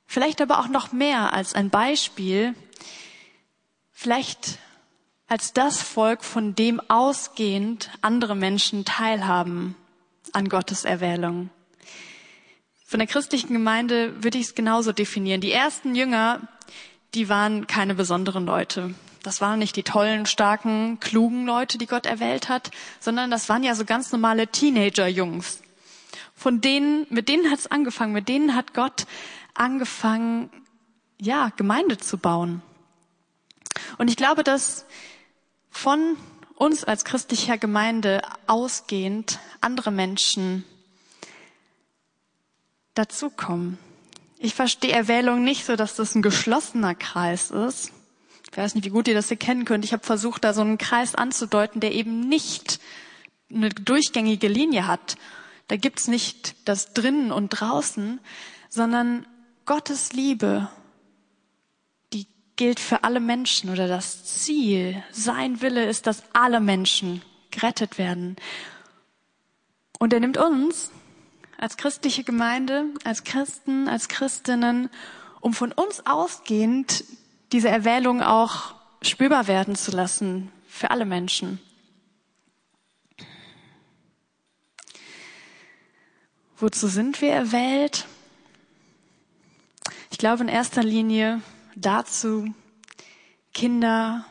Vielleicht 0.06 0.42
aber 0.42 0.60
auch 0.60 0.68
noch 0.68 0.92
mehr 0.92 1.34
als 1.34 1.54
ein 1.54 1.70
Beispiel, 1.70 2.56
vielleicht 3.92 4.60
als 5.30 5.54
das 5.54 5.82
Volk, 5.82 6.24
von 6.24 6.56
dem 6.56 6.82
ausgehend 6.90 7.92
andere 8.02 8.36
Menschen 8.36 8.84
teilhaben 8.84 9.76
an 10.34 10.50
Gottes 10.50 10.86
Erwählung. 10.86 11.52
Von 12.86 13.00
der 13.00 13.08
christlichen 13.08 13.54
Gemeinde 13.54 14.24
würde 14.24 14.40
ich 14.40 14.48
es 14.48 14.56
genauso 14.56 14.92
definieren. 14.92 15.42
Die 15.42 15.52
ersten 15.52 15.94
Jünger, 15.94 16.42
die 17.14 17.30
waren 17.30 17.68
keine 17.68 17.94
besonderen 17.94 18.48
Leute. 18.48 18.96
Das 19.22 19.42
waren 19.42 19.60
nicht 19.60 19.76
die 19.76 19.84
tollen, 19.84 20.26
starken, 20.26 21.00
klugen 21.00 21.46
Leute, 21.46 21.78
die 21.78 21.86
Gott 21.86 22.08
erwählt 22.08 22.50
hat, 22.50 22.72
sondern 23.00 23.30
das 23.30 23.48
waren 23.50 23.64
ja 23.64 23.76
so 23.76 23.86
ganz 23.86 24.12
normale 24.12 24.48
Teenager-Jungs. 24.48 25.62
Von 26.34 26.62
denen, 26.62 27.06
mit 27.10 27.30
denen 27.30 27.52
hat 27.52 27.60
es 27.60 27.68
angefangen, 27.68 28.14
mit 28.14 28.30
denen 28.30 28.56
hat 28.56 28.74
Gott 28.74 29.06
angefangen, 29.54 30.50
ja, 31.22 31.52
Gemeinde 31.58 31.98
zu 31.98 32.18
bauen. 32.18 32.64
Und 33.98 34.08
ich 34.10 34.16
glaube, 34.16 34.44
dass 34.44 34.86
von 35.70 36.18
uns 36.56 36.84
als 36.84 37.06
christlicher 37.06 37.58
Gemeinde 37.58 38.22
ausgehend 38.48 39.40
andere 39.62 39.92
Menschen 39.92 40.66
dazukommen. 42.94 43.78
Ich 44.38 44.56
verstehe 44.56 44.92
Erwählung 44.92 45.44
nicht 45.44 45.66
so, 45.66 45.76
dass 45.76 45.96
das 45.96 46.16
ein 46.16 46.22
geschlossener 46.22 46.96
Kreis 46.96 47.52
ist, 47.52 47.92
ich 48.52 48.58
weiß 48.58 48.76
nicht, 48.76 48.86
wie 48.86 48.90
gut 48.90 49.08
ihr 49.08 49.14
das 49.14 49.28
hier 49.28 49.38
kennen 49.38 49.66
könnt. 49.66 49.86
Ich 49.86 49.94
habe 49.94 50.04
versucht, 50.04 50.44
da 50.44 50.54
so 50.54 50.62
einen 50.62 50.78
Kreis 50.78 51.14
anzudeuten, 51.14 51.82
der 51.82 51.94
eben 51.94 52.22
nicht 52.22 52.80
eine 53.54 53.70
durchgängige 53.70 54.48
Linie 54.48 54.88
hat. 54.88 55.18
Da 55.68 55.78
gibt's 55.78 56.08
nicht 56.08 56.56
das 56.66 56.94
drinnen 56.94 57.32
und 57.32 57.50
draußen, 57.50 58.20
sondern 58.70 59.28
Gottes 59.66 60.14
Liebe, 60.14 60.68
gilt 62.60 62.82
für 62.82 63.06
alle 63.06 63.22
Menschen 63.22 63.70
oder 63.70 63.88
das 63.88 64.26
Ziel, 64.26 65.02
sein 65.14 65.62
Wille 65.62 65.86
ist, 65.86 66.08
dass 66.08 66.24
alle 66.34 66.60
Menschen 66.60 67.22
gerettet 67.52 67.98
werden. 67.98 68.36
Und 69.98 70.12
er 70.12 70.20
nimmt 70.20 70.38
uns 70.38 70.92
als 71.58 71.78
christliche 71.78 72.26
Gemeinde, 72.26 72.88
als 73.06 73.24
Christen, 73.24 73.88
als 73.88 74.10
Christinnen, 74.10 74.90
um 75.40 75.54
von 75.54 75.72
uns 75.72 76.06
ausgehend 76.06 77.06
diese 77.54 77.70
Erwählung 77.70 78.22
auch 78.22 78.76
spürbar 79.04 79.48
werden 79.48 79.78
zu 79.78 79.92
lassen 79.92 80.52
für 80.68 80.92
alle 80.92 81.06
Menschen. 81.06 81.62
Wozu 86.58 86.88
sind 86.88 87.22
wir 87.22 87.32
erwählt? 87.32 88.06
Ich 90.12 90.18
glaube 90.18 90.44
in 90.44 90.50
erster 90.50 90.84
Linie 90.84 91.42
dazu, 91.82 92.54
Kinder, 93.54 94.26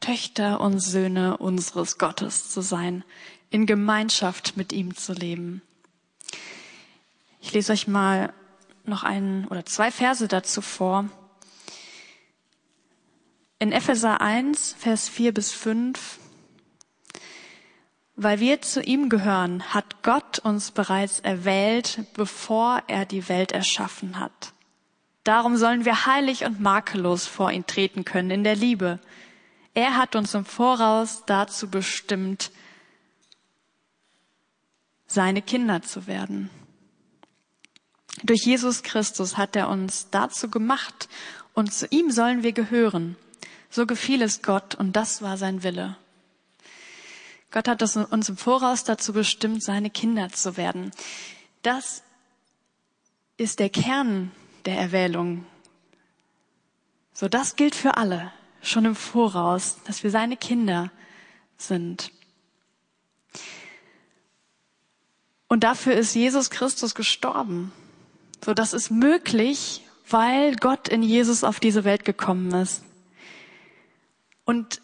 Töchter 0.00 0.60
und 0.60 0.80
Söhne 0.80 1.36
unseres 1.36 1.98
Gottes 1.98 2.50
zu 2.50 2.60
sein, 2.60 3.04
in 3.50 3.66
Gemeinschaft 3.66 4.56
mit 4.56 4.72
ihm 4.72 4.96
zu 4.96 5.12
leben. 5.12 5.62
Ich 7.40 7.52
lese 7.52 7.72
euch 7.72 7.86
mal 7.86 8.32
noch 8.84 9.04
einen 9.04 9.46
oder 9.48 9.64
zwei 9.64 9.90
Verse 9.90 10.26
dazu 10.26 10.62
vor. 10.62 11.08
In 13.58 13.72
Epheser 13.72 14.20
1, 14.20 14.74
Vers 14.78 15.08
4 15.08 15.32
bis 15.32 15.52
5 15.52 16.18
weil 18.14 18.40
wir 18.40 18.60
zu 18.60 18.82
ihm 18.82 19.08
gehören, 19.08 19.74
hat 19.74 20.02
Gott 20.02 20.38
uns 20.38 20.70
bereits 20.70 21.20
erwählt, 21.20 22.04
bevor 22.14 22.82
er 22.86 23.06
die 23.06 23.28
Welt 23.28 23.52
erschaffen 23.52 24.18
hat. 24.18 24.51
Darum 25.24 25.56
sollen 25.56 25.84
wir 25.84 26.06
heilig 26.06 26.44
und 26.44 26.60
makellos 26.60 27.26
vor 27.26 27.52
ihn 27.52 27.66
treten 27.66 28.04
können 28.04 28.30
in 28.30 28.44
der 28.44 28.56
Liebe. 28.56 28.98
Er 29.74 29.96
hat 29.96 30.16
uns 30.16 30.34
im 30.34 30.44
Voraus 30.44 31.22
dazu 31.26 31.70
bestimmt, 31.70 32.50
seine 35.06 35.42
Kinder 35.42 35.82
zu 35.82 36.06
werden. 36.06 36.50
Durch 38.24 38.44
Jesus 38.44 38.82
Christus 38.82 39.36
hat 39.36 39.56
er 39.56 39.68
uns 39.68 40.10
dazu 40.10 40.50
gemacht 40.50 41.08
und 41.54 41.72
zu 41.72 41.86
ihm 41.86 42.10
sollen 42.10 42.42
wir 42.42 42.52
gehören. 42.52 43.16
So 43.70 43.86
gefiel 43.86 44.22
es 44.22 44.42
Gott 44.42 44.74
und 44.74 44.96
das 44.96 45.22
war 45.22 45.36
sein 45.36 45.62
Wille. 45.62 45.96
Gott 47.50 47.68
hat 47.68 47.82
uns 47.82 48.28
im 48.28 48.36
Voraus 48.36 48.84
dazu 48.84 49.12
bestimmt, 49.12 49.62
seine 49.62 49.90
Kinder 49.90 50.30
zu 50.30 50.56
werden. 50.56 50.90
Das 51.62 52.02
ist 53.36 53.58
der 53.60 53.68
Kern 53.70 54.30
der 54.66 54.78
Erwählung. 54.78 55.44
So, 57.12 57.28
das 57.28 57.56
gilt 57.56 57.74
für 57.74 57.96
alle, 57.96 58.32
schon 58.62 58.84
im 58.84 58.94
Voraus, 58.94 59.78
dass 59.84 60.02
wir 60.02 60.10
seine 60.10 60.36
Kinder 60.36 60.90
sind. 61.56 62.10
Und 65.48 65.64
dafür 65.64 65.94
ist 65.94 66.14
Jesus 66.14 66.50
Christus 66.50 66.94
gestorben. 66.94 67.72
So, 68.44 68.54
das 68.54 68.72
ist 68.72 68.90
möglich, 68.90 69.84
weil 70.08 70.56
Gott 70.56 70.88
in 70.88 71.02
Jesus 71.02 71.44
auf 71.44 71.60
diese 71.60 71.84
Welt 71.84 72.04
gekommen 72.04 72.52
ist. 72.52 72.82
Und 74.44 74.80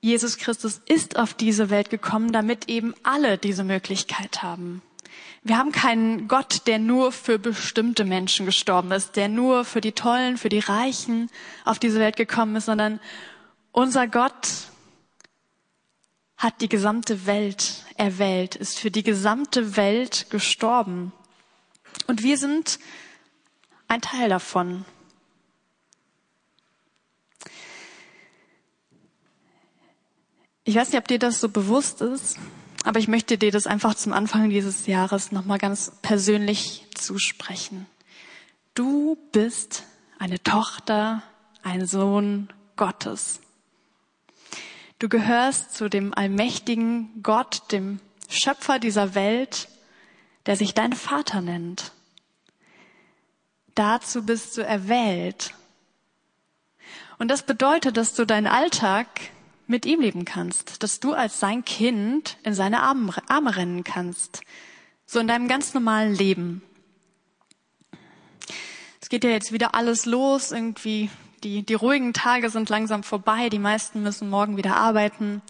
Jesus 0.00 0.36
Christus 0.36 0.80
ist 0.86 1.18
auf 1.18 1.34
diese 1.34 1.70
Welt 1.70 1.90
gekommen, 1.90 2.32
damit 2.32 2.68
eben 2.68 2.94
alle 3.02 3.38
diese 3.38 3.64
Möglichkeit 3.64 4.42
haben. 4.42 4.82
Wir 5.46 5.58
haben 5.58 5.72
keinen 5.72 6.26
Gott, 6.26 6.62
der 6.66 6.78
nur 6.78 7.12
für 7.12 7.38
bestimmte 7.38 8.06
Menschen 8.06 8.46
gestorben 8.46 8.92
ist, 8.92 9.14
der 9.14 9.28
nur 9.28 9.66
für 9.66 9.82
die 9.82 9.92
Tollen, 9.92 10.38
für 10.38 10.48
die 10.48 10.58
Reichen 10.58 11.30
auf 11.66 11.78
diese 11.78 12.00
Welt 12.00 12.16
gekommen 12.16 12.56
ist, 12.56 12.64
sondern 12.64 12.98
unser 13.70 14.08
Gott 14.08 14.48
hat 16.38 16.62
die 16.62 16.68
gesamte 16.70 17.26
Welt 17.26 17.84
erwählt, 17.96 18.56
ist 18.56 18.78
für 18.78 18.90
die 18.90 19.02
gesamte 19.02 19.76
Welt 19.76 20.28
gestorben. 20.30 21.12
Und 22.06 22.22
wir 22.22 22.38
sind 22.38 22.78
ein 23.86 24.00
Teil 24.00 24.30
davon. 24.30 24.86
Ich 30.64 30.74
weiß 30.74 30.88
nicht, 30.88 30.98
ob 30.98 31.06
dir 31.06 31.18
das 31.18 31.38
so 31.38 31.50
bewusst 31.50 32.00
ist, 32.00 32.38
aber 32.84 32.98
ich 33.00 33.08
möchte 33.08 33.38
dir 33.38 33.50
das 33.50 33.66
einfach 33.66 33.94
zum 33.94 34.12
Anfang 34.12 34.50
dieses 34.50 34.86
Jahres 34.86 35.32
nochmal 35.32 35.58
ganz 35.58 35.92
persönlich 36.02 36.86
zusprechen. 36.94 37.86
Du 38.74 39.16
bist 39.32 39.84
eine 40.18 40.42
Tochter, 40.42 41.22
ein 41.62 41.86
Sohn 41.86 42.52
Gottes. 42.76 43.40
Du 44.98 45.08
gehörst 45.08 45.74
zu 45.74 45.88
dem 45.88 46.12
allmächtigen 46.14 47.22
Gott, 47.22 47.72
dem 47.72 48.00
Schöpfer 48.28 48.78
dieser 48.78 49.14
Welt, 49.14 49.68
der 50.44 50.56
sich 50.56 50.74
dein 50.74 50.92
Vater 50.92 51.40
nennt. 51.40 51.92
Dazu 53.74 54.24
bist 54.24 54.58
du 54.58 54.60
erwählt. 54.62 55.54
Und 57.18 57.28
das 57.28 57.44
bedeutet, 57.44 57.96
dass 57.96 58.14
du 58.14 58.26
deinen 58.26 58.46
Alltag 58.46 59.08
mit 59.66 59.86
ihm 59.86 60.00
leben 60.00 60.24
kannst, 60.24 60.82
dass 60.82 61.00
du 61.00 61.12
als 61.12 61.40
sein 61.40 61.64
Kind 61.64 62.36
in 62.42 62.54
seine 62.54 62.82
Arme 62.82 63.56
rennen 63.56 63.84
kannst, 63.84 64.42
so 65.06 65.18
in 65.18 65.28
deinem 65.28 65.48
ganz 65.48 65.74
normalen 65.74 66.14
Leben. 66.14 66.62
Es 69.00 69.08
geht 69.08 69.24
ja 69.24 69.30
jetzt 69.30 69.52
wieder 69.52 69.74
alles 69.74 70.06
los, 70.06 70.50
irgendwie 70.50 71.10
die, 71.44 71.62
die 71.62 71.74
ruhigen 71.74 72.12
Tage 72.12 72.50
sind 72.50 72.70
langsam 72.70 73.02
vorbei, 73.02 73.50
die 73.50 73.58
meisten 73.58 74.02
müssen 74.02 74.30
morgen 74.30 74.56
wieder 74.56 74.76
arbeiten. 74.76 75.42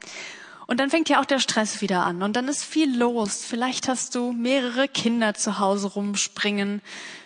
Und 0.66 0.80
dann 0.80 0.90
fängt 0.90 1.08
ja 1.08 1.20
auch 1.20 1.24
der 1.24 1.40
Stress 1.40 1.80
wieder 1.80 2.04
an 2.04 2.22
und 2.22 2.34
dann 2.34 2.48
ist 2.48 2.64
viel 2.64 2.96
los. 2.96 3.44
Vielleicht 3.44 3.86
hast 3.86 4.14
du 4.14 4.32
mehrere 4.32 4.88
Kinder 4.88 5.34
zu 5.34 5.58
Hause 5.58 5.88
rumspringen. 5.88 6.80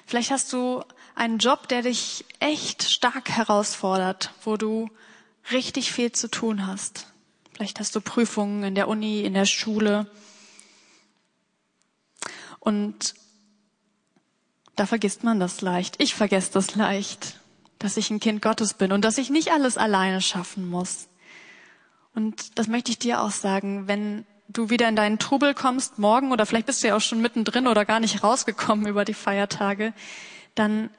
Vielleicht 0.06 0.30
hast 0.30 0.52
du 0.52 0.82
einen 1.14 1.38
Job, 1.38 1.68
der 1.68 1.82
dich 1.82 2.24
echt 2.40 2.82
stark 2.82 3.30
herausfordert, 3.30 4.32
wo 4.44 4.56
du 4.56 4.90
richtig 5.52 5.92
viel 5.92 6.12
zu 6.12 6.30
tun 6.30 6.66
hast. 6.66 7.06
Vielleicht 7.52 7.80
hast 7.80 7.94
du 7.96 8.00
Prüfungen 8.00 8.62
in 8.62 8.74
der 8.74 8.88
Uni, 8.88 9.22
in 9.22 9.34
der 9.34 9.46
Schule. 9.46 10.06
Und 12.60 13.14
da 14.76 14.86
vergisst 14.86 15.24
man 15.24 15.40
das 15.40 15.60
leicht. 15.60 15.96
Ich 15.98 16.14
vergesse 16.14 16.52
das 16.52 16.76
leicht, 16.76 17.40
dass 17.78 17.96
ich 17.96 18.10
ein 18.10 18.20
Kind 18.20 18.42
Gottes 18.42 18.74
bin 18.74 18.92
und 18.92 19.04
dass 19.04 19.18
ich 19.18 19.30
nicht 19.30 19.50
alles 19.50 19.76
alleine 19.76 20.20
schaffen 20.20 20.68
muss. 20.68 21.08
Und 22.14 22.58
das 22.58 22.68
möchte 22.68 22.90
ich 22.90 22.98
dir 22.98 23.22
auch 23.22 23.30
sagen, 23.30 23.88
wenn 23.88 24.24
du 24.48 24.70
wieder 24.70 24.88
in 24.88 24.96
deinen 24.96 25.18
Trubel 25.18 25.54
kommst 25.54 25.98
morgen 25.98 26.32
oder 26.32 26.46
vielleicht 26.46 26.66
bist 26.66 26.82
du 26.82 26.88
ja 26.88 26.96
auch 26.96 27.00
schon 27.00 27.20
mittendrin 27.20 27.66
oder 27.66 27.84
gar 27.84 28.00
nicht 28.00 28.22
rausgekommen 28.22 28.86
über 28.86 29.04
die 29.04 29.14
Feiertage, 29.14 29.92
dann 30.54 30.90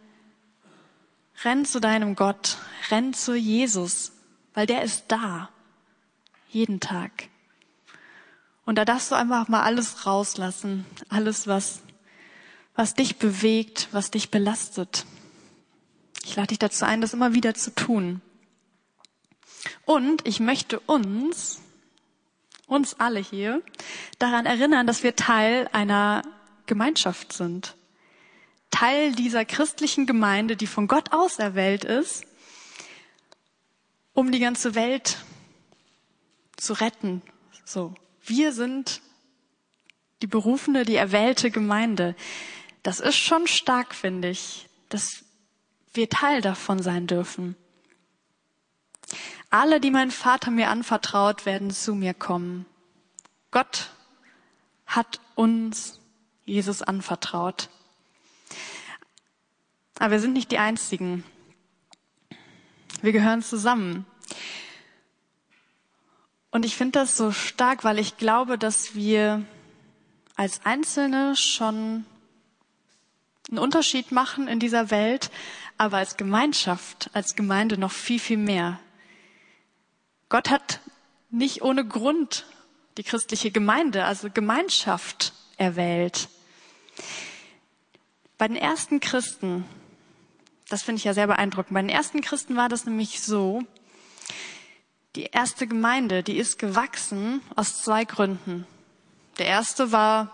renn 1.44 1.66
zu 1.66 1.80
deinem 1.80 2.16
Gott, 2.16 2.58
renn 2.92 3.14
zu 3.14 3.36
Jesus, 3.36 4.12
weil 4.54 4.66
der 4.66 4.84
ist 4.84 5.06
da. 5.08 5.50
Jeden 6.50 6.80
Tag. 6.80 7.30
Und 8.66 8.76
da 8.76 8.86
darfst 8.86 9.12
du 9.12 9.16
einfach 9.16 9.48
mal 9.48 9.62
alles 9.62 10.06
rauslassen. 10.06 10.86
Alles, 11.10 11.48
was, 11.48 11.82
was 12.76 12.94
dich 12.94 13.18
bewegt, 13.18 13.88
was 13.92 14.12
dich 14.12 14.32
belastet. 14.32 15.06
Ich 16.24 16.36
lade 16.36 16.48
dich 16.48 16.60
dazu 16.60 16.86
ein, 16.86 17.02
das 17.02 17.14
immer 17.14 17.34
wieder 17.34 17.54
zu 17.54 17.74
tun. 17.74 18.22
Und 19.86 20.28
ich 20.28 20.40
möchte 20.40 20.80
uns, 20.80 21.62
uns 22.68 23.00
alle 23.00 23.20
hier, 23.20 23.62
daran 24.20 24.46
erinnern, 24.46 24.88
dass 24.88 25.04
wir 25.04 25.16
Teil 25.16 25.70
einer 25.74 26.22
Gemeinschaft 26.66 27.34
sind. 27.34 27.76
Teil 28.72 29.14
dieser 29.14 29.46
christlichen 29.46 30.06
Gemeinde, 30.06 30.56
die 30.56 30.68
von 30.68 30.88
Gott 30.88 31.12
auserwählt 31.12 31.84
ist 31.84 32.26
um 34.20 34.34
die 34.34 34.40
ganze 34.40 34.76
Welt 34.76 35.18
zu 36.58 36.74
retten. 36.74 37.22
So. 37.64 37.96
Wir 38.22 38.52
sind 38.52 39.02
die 40.22 40.28
berufene, 40.28 40.84
die 40.84 40.98
erwählte 40.98 41.52
Gemeinde. 41.52 42.16
Das 42.84 43.00
ist 43.00 43.16
schon 43.16 43.48
stark, 43.48 43.96
finde 43.96 44.30
ich, 44.30 44.68
dass 44.90 45.24
wir 45.94 46.10
Teil 46.10 46.42
davon 46.42 46.84
sein 46.84 47.08
dürfen. 47.08 47.56
Alle, 49.50 49.80
die 49.80 49.90
mein 49.90 50.12
Vater 50.12 50.52
mir 50.52 50.70
anvertraut, 50.70 51.46
werden 51.46 51.72
zu 51.72 51.96
mir 51.96 52.14
kommen. 52.14 52.66
Gott 53.52 53.90
hat 54.86 55.22
uns 55.36 56.02
Jesus 56.46 56.82
anvertraut. 56.82 57.70
Aber 59.98 60.12
wir 60.12 60.20
sind 60.20 60.34
nicht 60.34 60.52
die 60.52 60.58
Einzigen. 60.60 61.24
Wir 63.02 63.14
gehören 63.14 63.42
zusammen. 63.42 64.06
Und 66.52 66.66
ich 66.66 66.76
finde 66.76 67.00
das 67.00 67.16
so 67.16 67.32
stark, 67.32 67.84
weil 67.86 67.98
ich 67.98 68.18
glaube, 68.18 68.58
dass 68.58 68.94
wir 68.94 69.46
als 70.36 70.66
Einzelne 70.66 71.36
schon 71.38 72.06
einen 73.50 73.60
Unterschied 73.60 74.12
machen 74.12 74.48
in 74.48 74.60
dieser 74.60 74.92
Welt, 74.92 75.32
aber 75.78 75.98
als 75.98 76.18
Gemeinschaft, 76.18 77.10
als 77.14 77.36
Gemeinde 77.36 77.78
noch 77.78 77.92
viel, 77.92 78.20
viel 78.20 78.38
mehr. 78.38 78.80
Gott 80.28 80.50
hat 80.50 80.82
nicht 81.30 81.62
ohne 81.62 81.86
Grund 81.86 82.46
die 82.98 83.04
christliche 83.04 83.52
Gemeinde, 83.52 84.04
also 84.04 84.30
Gemeinschaft 84.30 85.34
erwählt. 85.58 86.28
Bei 88.38 88.48
den 88.48 88.58
ersten 88.58 89.00
Christen 89.00 89.64
das 90.70 90.84
finde 90.84 91.00
ich 91.00 91.04
ja 91.04 91.14
sehr 91.14 91.28
beeindruckend. 91.28 91.74
Bei 91.74 91.82
den 91.82 91.90
ersten 91.90 92.22
Christen 92.22 92.56
war 92.56 92.70
das 92.70 92.86
nämlich 92.86 93.22
so, 93.22 93.64
die 95.16 95.24
erste 95.24 95.68
Gemeinde, 95.68 96.24
die 96.24 96.38
ist 96.38 96.60
gewachsen 96.60 97.42
aus 97.56 97.82
zwei 97.82 98.06
Gründen. 98.06 98.68
Der 99.40 99.48
erste 99.48 99.92
war, 99.92 100.32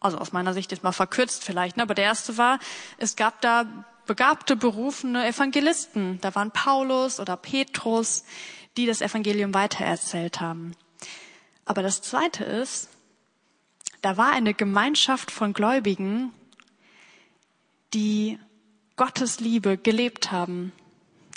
also 0.00 0.18
aus 0.18 0.32
meiner 0.32 0.52
Sicht 0.52 0.72
jetzt 0.72 0.82
mal 0.82 0.92
verkürzt 0.92 1.44
vielleicht, 1.44 1.76
ne, 1.76 1.84
aber 1.84 1.94
der 1.94 2.04
erste 2.04 2.36
war, 2.36 2.58
es 2.98 3.14
gab 3.14 3.40
da 3.40 3.66
begabte, 4.06 4.56
berufene 4.56 5.26
Evangelisten. 5.28 6.20
Da 6.20 6.34
waren 6.34 6.50
Paulus 6.50 7.20
oder 7.20 7.36
Petrus, 7.36 8.24
die 8.76 8.86
das 8.86 9.00
Evangelium 9.00 9.54
weitererzählt 9.54 10.40
haben. 10.40 10.72
Aber 11.64 11.82
das 11.82 12.02
zweite 12.02 12.42
ist, 12.42 12.88
da 14.02 14.16
war 14.16 14.32
eine 14.32 14.54
Gemeinschaft 14.54 15.30
von 15.30 15.52
Gläubigen, 15.52 16.32
die 17.94 18.38
Gottes 18.98 19.40
Liebe 19.40 19.78
gelebt 19.78 20.30
haben, 20.30 20.72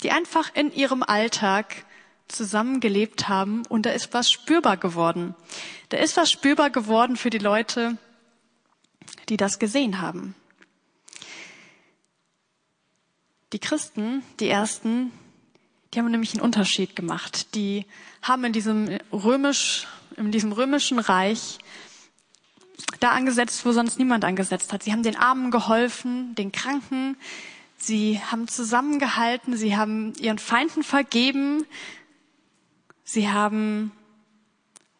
die 0.03 0.11
einfach 0.11 0.53
in 0.53 0.73
ihrem 0.73 1.03
Alltag 1.03 1.85
zusammengelebt 2.27 3.29
haben 3.29 3.65
und 3.67 3.85
da 3.85 3.91
ist 3.91 4.13
was 4.13 4.29
spürbar 4.29 4.75
geworden. 4.77 5.35
Da 5.89 5.97
ist 5.97 6.17
was 6.17 6.31
spürbar 6.31 6.69
geworden 6.69 7.15
für 7.15 7.29
die 7.29 7.37
Leute, 7.37 7.97
die 9.29 9.37
das 9.37 9.59
gesehen 9.59 10.01
haben. 10.01 10.35
Die 13.53 13.59
Christen, 13.59 14.23
die 14.39 14.47
ersten, 14.47 15.11
die 15.93 15.99
haben 15.99 16.09
nämlich 16.09 16.33
einen 16.33 16.41
Unterschied 16.41 16.95
gemacht. 16.95 17.53
Die 17.53 17.85
haben 18.21 18.43
in 18.45 18.53
diesem 18.53 18.97
römisch, 19.11 19.87
in 20.15 20.31
diesem 20.31 20.51
römischen 20.51 20.99
Reich 20.99 21.59
da 22.99 23.11
angesetzt, 23.11 23.65
wo 23.65 23.71
sonst 23.71 23.97
niemand 23.97 24.25
angesetzt 24.25 24.73
hat. 24.73 24.83
Sie 24.83 24.91
haben 24.91 25.03
den 25.03 25.15
Armen 25.15 25.51
geholfen, 25.51 26.35
den 26.35 26.51
Kranken. 26.51 27.17
Sie 27.77 28.19
haben 28.19 28.47
zusammengehalten. 28.47 29.57
Sie 29.57 29.75
haben 29.75 30.13
ihren 30.19 30.39
Feinden 30.39 30.83
vergeben. 30.83 31.65
Sie 33.03 33.29
haben 33.29 33.91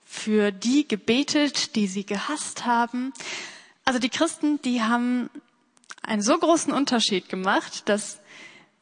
für 0.05 0.51
die 0.51 0.87
gebetet, 0.87 1.75
die 1.75 1.87
sie 1.87 2.05
gehasst 2.05 2.65
haben. 2.65 3.13
Also 3.85 3.99
die 3.99 4.09
Christen, 4.09 4.61
die 4.61 4.81
haben 4.81 5.29
einen 6.03 6.21
so 6.21 6.37
großen 6.37 6.73
Unterschied 6.73 7.29
gemacht, 7.29 7.87
dass 7.87 8.19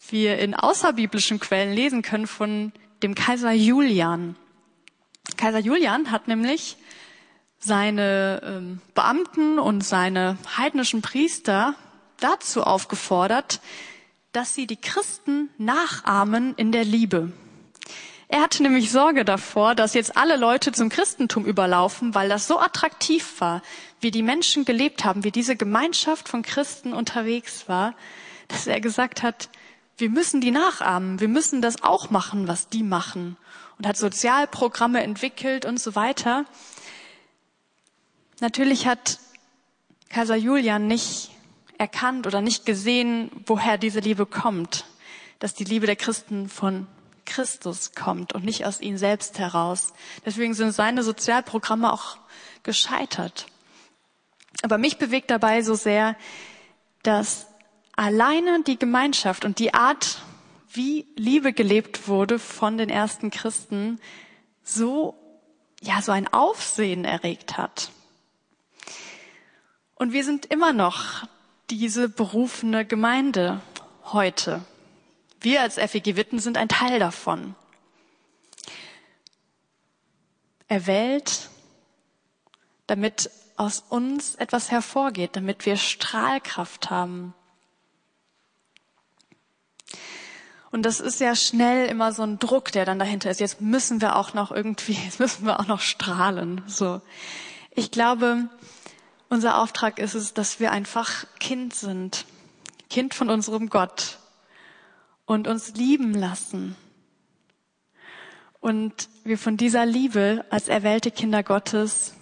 wir 0.09 0.39
in 0.39 0.55
außerbiblischen 0.55 1.39
Quellen 1.39 1.73
lesen 1.73 2.01
können 2.01 2.27
von 2.27 2.71
dem 3.03 3.15
Kaiser 3.15 3.51
Julian. 3.51 4.35
Kaiser 5.37 5.59
Julian 5.59 6.11
hat 6.11 6.27
nämlich 6.27 6.77
seine 7.59 8.41
ähm, 8.43 8.81
Beamten 8.95 9.59
und 9.59 9.81
seine 9.83 10.37
heidnischen 10.57 11.01
Priester 11.01 11.75
dazu 12.19 12.63
aufgefordert, 12.63 13.59
dass 14.31 14.55
sie 14.55 14.67
die 14.67 14.79
Christen 14.79 15.49
nachahmen 15.57 16.53
in 16.55 16.71
der 16.71 16.85
Liebe. 16.85 17.31
Er 18.31 18.41
hatte 18.41 18.61
nämlich 18.61 18.91
Sorge 18.91 19.25
davor, 19.25 19.73
dass 19.73 19.95
jetzt 19.95 20.15
alle 20.15 20.37
Leute 20.37 20.71
zum 20.71 20.89
Christentum 20.89 21.45
überlaufen, 21.45 22.13
weil 22.13 22.29
das 22.29 22.47
so 22.47 22.59
attraktiv 22.59 23.41
war, 23.41 23.63
wie 24.01 24.11
die 24.11 24.21
Menschen 24.21 24.65
gelebt 24.65 25.03
haben, 25.03 25.23
wie 25.23 25.31
diese 25.31 25.55
Gemeinschaft 25.55 26.29
von 26.29 26.43
Christen 26.43 26.93
unterwegs 26.93 27.67
war, 27.67 27.95
dass 28.47 28.67
er 28.67 28.81
gesagt 28.81 29.23
hat, 29.23 29.49
wir 29.97 30.11
müssen 30.11 30.41
die 30.41 30.51
nachahmen, 30.51 31.19
wir 31.19 31.27
müssen 31.27 31.61
das 31.61 31.81
auch 31.81 32.11
machen, 32.11 32.47
was 32.47 32.69
die 32.69 32.83
machen. 32.83 33.35
Und 33.79 33.87
hat 33.87 33.97
Sozialprogramme 33.97 35.01
entwickelt 35.01 35.65
und 35.65 35.79
so 35.79 35.95
weiter. 35.95 36.45
Natürlich 38.39 38.87
hat 38.87 39.19
Kaiser 40.09 40.35
Julian 40.35 40.87
nicht 40.87 41.31
erkannt 41.77 42.27
oder 42.27 42.41
nicht 42.41 42.65
gesehen, 42.65 43.31
woher 43.45 43.77
diese 43.77 43.99
Liebe 43.99 44.25
kommt. 44.25 44.85
Dass 45.39 45.53
die 45.53 45.63
Liebe 45.63 45.85
der 45.85 45.95
Christen 45.95 46.49
von 46.49 46.87
Christus 47.25 47.93
kommt 47.93 48.33
und 48.33 48.43
nicht 48.43 48.65
aus 48.65 48.81
ihnen 48.81 48.97
selbst 48.97 49.39
heraus. 49.39 49.93
Deswegen 50.25 50.53
sind 50.53 50.71
seine 50.71 51.03
Sozialprogramme 51.03 51.93
auch 51.93 52.17
gescheitert. 52.63 53.45
Aber 54.63 54.77
mich 54.77 54.97
bewegt 54.97 55.31
dabei 55.31 55.61
so 55.61 55.75
sehr, 55.75 56.15
dass 57.03 57.47
alleine 57.95 58.63
die 58.63 58.77
Gemeinschaft 58.77 59.45
und 59.45 59.59
die 59.59 59.73
Art, 59.73 60.19
wie 60.73 61.07
Liebe 61.15 61.53
gelebt 61.53 62.07
wurde 62.07 62.39
von 62.39 62.77
den 62.77 62.89
ersten 62.89 63.31
Christen, 63.31 63.99
so, 64.63 65.15
ja, 65.81 66.01
so 66.01 66.11
ein 66.11 66.27
Aufsehen 66.27 67.05
erregt 67.05 67.57
hat. 67.57 67.91
Und 69.99 70.13
wir 70.13 70.23
sind 70.23 70.45
immer 70.45 70.71
noch 70.71 71.27
diese 71.69 72.07
berufene 72.07 72.85
Gemeinde 72.85 73.61
heute. 74.05 74.61
Wir 75.41 75.61
als 75.61 75.75
FEG 75.75 76.15
Witten 76.15 76.39
sind 76.39 76.57
ein 76.57 76.69
Teil 76.69 76.99
davon. 76.99 77.53
Erwählt, 80.69 81.49
damit 82.87 83.29
aus 83.57 83.83
uns 83.89 84.35
etwas 84.35 84.71
hervorgeht, 84.71 85.31
damit 85.35 85.65
wir 85.65 85.75
Strahlkraft 85.75 86.89
haben. 86.89 87.33
Und 90.71 90.83
das 90.83 91.01
ist 91.01 91.19
ja 91.19 91.35
schnell 91.35 91.89
immer 91.89 92.13
so 92.13 92.23
ein 92.23 92.39
Druck, 92.39 92.71
der 92.71 92.85
dann 92.85 92.99
dahinter 92.99 93.31
ist. 93.31 93.41
Jetzt 93.41 93.59
müssen 93.59 93.99
wir 93.99 94.15
auch 94.15 94.33
noch 94.33 94.51
irgendwie, 94.51 94.93
jetzt 95.05 95.19
müssen 95.19 95.45
wir 95.45 95.59
auch 95.59 95.67
noch 95.67 95.81
strahlen. 95.81 96.61
So. 96.67 97.01
Ich 97.75 97.91
glaube, 97.91 98.47
unser 99.29 99.59
Auftrag 99.59 99.99
ist 99.99 100.15
es, 100.15 100.33
dass 100.33 100.59
wir 100.59 100.71
einfach 100.71 101.25
Kind 101.39 101.73
sind. 101.73 102.25
Kind 102.89 103.13
von 103.13 103.29
unserem 103.29 103.69
Gott. 103.69 104.17
Und 105.25 105.47
uns 105.47 105.75
lieben 105.75 106.13
lassen. 106.13 106.75
Und 108.59 109.07
wir 109.23 109.37
von 109.37 109.57
dieser 109.57 109.85
Liebe 109.85 110.43
als 110.49 110.67
erwählte 110.67 111.11
Kinder 111.11 111.43
Gottes 111.43 112.15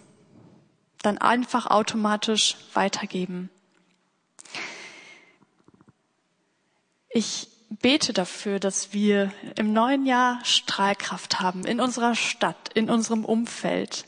dann 1.01 1.17
einfach 1.17 1.67
automatisch 1.67 2.57
weitergeben. 2.73 3.49
Ich 7.09 7.47
bete 7.69 8.13
dafür, 8.13 8.59
dass 8.59 8.93
wir 8.93 9.31
im 9.55 9.73
neuen 9.73 10.05
Jahr 10.05 10.43
Strahlkraft 10.43 11.39
haben 11.39 11.65
in 11.65 11.79
unserer 11.79 12.15
Stadt, 12.15 12.73
in 12.73 12.89
unserem 12.89 13.25
Umfeld, 13.25 14.05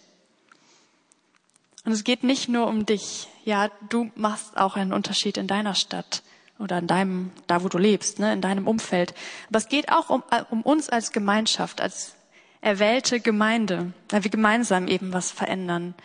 und 1.90 1.96
es 1.96 2.04
geht 2.04 2.24
nicht 2.24 2.50
nur 2.50 2.68
um 2.68 2.86
dich. 2.86 3.30
Ja, 3.46 3.72
du 3.90 4.12
machst 4.14 4.56
auch 4.58 4.76
einen 4.76 4.94
Unterschied 4.94 5.38
in 5.38 5.48
deiner 5.48 5.74
Stadt 5.74 6.22
oder 6.60 6.78
in 6.78 6.86
deinem, 6.86 7.32
da 7.48 7.64
wo 7.64 7.68
du 7.68 7.80
lebst, 7.80 8.20
ne, 8.20 8.32
in 8.32 8.42
deinem 8.42 8.68
Umfeld. 8.68 9.16
Aber 9.48 9.58
es 9.58 9.70
geht 9.70 9.92
auch 9.92 10.12
um, 10.12 10.22
um 10.52 10.62
uns 10.62 10.90
als 10.90 11.12
Gemeinschaft, 11.12 11.82
als 11.82 12.14
erwählte 12.62 13.20
Gemeinde, 13.20 13.92
weil 14.10 14.24
wir 14.24 14.30
gemeinsam 14.30 14.88
eben 14.88 15.14
was 15.14 15.32
verändern. 15.32 15.96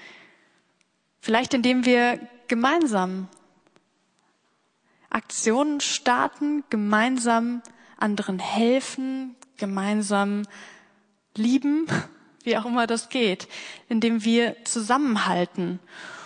Vielleicht 1.20 1.53
indem 1.53 1.85
wir 1.85 2.18
gemeinsam 2.49 3.29
Aktionen 5.11 5.83
starten, 5.83 6.64
gemeinsam 6.70 7.61
anderen 7.99 8.38
helfen, 8.38 9.37
gemeinsam 9.59 10.44
lieben 11.37 11.88
wie 12.44 12.57
auch 12.57 12.64
immer 12.64 12.87
das 12.87 13.09
geht, 13.09 13.48
indem 13.88 14.24
wir 14.24 14.57
zusammenhalten. 14.64 15.80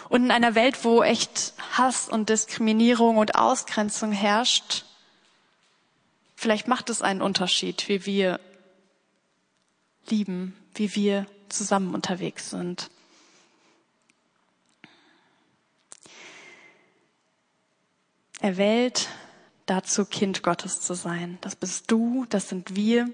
Und 0.08 0.24
in 0.24 0.30
einer 0.30 0.54
Welt, 0.54 0.84
wo 0.84 1.02
echt 1.02 1.54
Hass 1.72 2.08
und 2.08 2.28
Diskriminierung 2.28 3.16
und 3.16 3.34
Ausgrenzung 3.34 4.12
herrscht, 4.12 4.84
vielleicht 6.34 6.68
macht 6.68 6.90
es 6.90 7.02
einen 7.02 7.22
Unterschied, 7.22 7.88
wie 7.88 8.06
wir 8.06 8.40
lieben, 10.08 10.56
wie 10.74 10.94
wir 10.94 11.26
zusammen 11.48 11.94
unterwegs 11.94 12.50
sind. 12.50 12.90
Erwählt 18.40 19.08
dazu, 19.66 20.04
Kind 20.04 20.42
Gottes 20.42 20.80
zu 20.80 20.94
sein. 20.94 21.38
Das 21.40 21.56
bist 21.56 21.90
du, 21.90 22.24
das 22.28 22.48
sind 22.48 22.76
wir. 22.76 23.10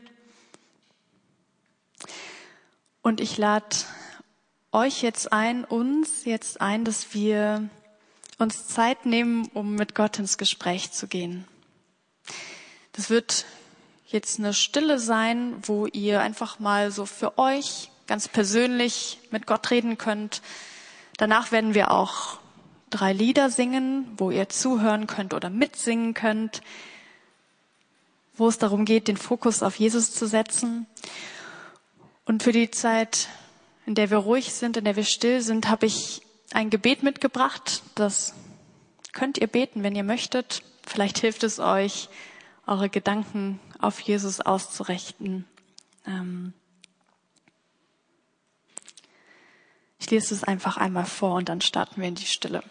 Und 3.05 3.21
ich 3.21 3.37
lade 3.37 3.77
euch 4.73 5.03
jetzt 5.03 5.31
ein, 5.31 5.67
uns 5.67 6.25
jetzt 6.25 6.63
ein, 6.63 6.87
dass 6.87 7.13
wir 7.13 7.69
uns 8.39 8.67
Zeit 8.67 9.05
nehmen, 9.05 9.47
um 9.53 9.75
mit 9.75 9.95
Gott 9.95 10.19
ins 10.19 10.39
Gespräch 10.39 10.91
zu 10.91 11.07
gehen. 11.07 11.45
Das 12.93 13.11
wird 13.11 13.45
jetzt 14.07 14.39
eine 14.39 14.55
Stille 14.55 14.99
sein, 14.99 15.55
wo 15.65 15.85
ihr 15.85 16.23
einfach 16.23 16.61
mal 16.61 16.91
so 16.91 17.05
für 17.05 17.37
euch 17.37 17.91
ganz 18.07 18.27
persönlich 18.27 19.19
mit 19.31 19.47
Gott 19.47 19.71
reden 19.71 19.99
könnt. 19.99 20.41
Danach 21.19 21.53
werden 21.53 21.75
wir 21.75 21.91
auch 21.91 22.39
drei 22.89 23.13
Lieder 23.13 23.51
singen, 23.51 24.11
wo 24.17 24.31
ihr 24.31 24.49
zuhören 24.49 25.07
könnt 25.07 25.35
oder 25.35 25.51
mitsingen 25.51 26.15
könnt, 26.15 26.63
wo 28.39 28.49
es 28.49 28.57
darum 28.57 28.87
geht, 28.87 29.09
den 29.09 29.19
Fokus 29.19 29.63
auf 29.63 29.79
Jesus 29.79 30.15
zu 30.15 30.27
setzen. 30.27 30.87
Und 32.25 32.43
für 32.43 32.53
die 32.53 32.71
Zeit, 32.71 33.29
in 33.87 33.95
der 33.95 34.11
wir 34.11 34.19
ruhig 34.19 34.55
sind, 34.55 34.77
in 34.77 34.85
der 34.85 34.97
wir 34.97 35.05
still 35.05 35.43
sind, 35.43 35.69
habe 35.69 35.87
ich 35.87 36.23
ein 36.53 36.71
Gebet 36.71 37.03
mitgebracht. 37.03 37.83
Das 37.95 38.35
könnt 39.13 39.39
ihr 39.39 39.47
beten, 39.47 39.83
wenn 39.83 39.95
ihr 39.95 40.05
möchtet. 40.05 40.63
Vielleicht 40.87 41.19
hilft 41.19 41.43
es 41.45 41.59
euch, 41.59 42.09
eure 42.67 42.89
Gedanken 42.89 43.61
auf 43.79 44.01
Jesus 44.01 44.41
auszurichten. 44.41 45.45
Ähm 46.07 46.55
ich 49.99 50.11
lese 50.11 50.35
es 50.35 50.45
einfach 50.45 50.77
einmal 50.77 51.07
vor 51.07 51.35
und 51.37 51.49
dann 51.49 51.61
starten 51.61 52.01
wir 52.01 52.09
in 52.09 52.15
die 52.15 52.27
Stille. 52.27 52.63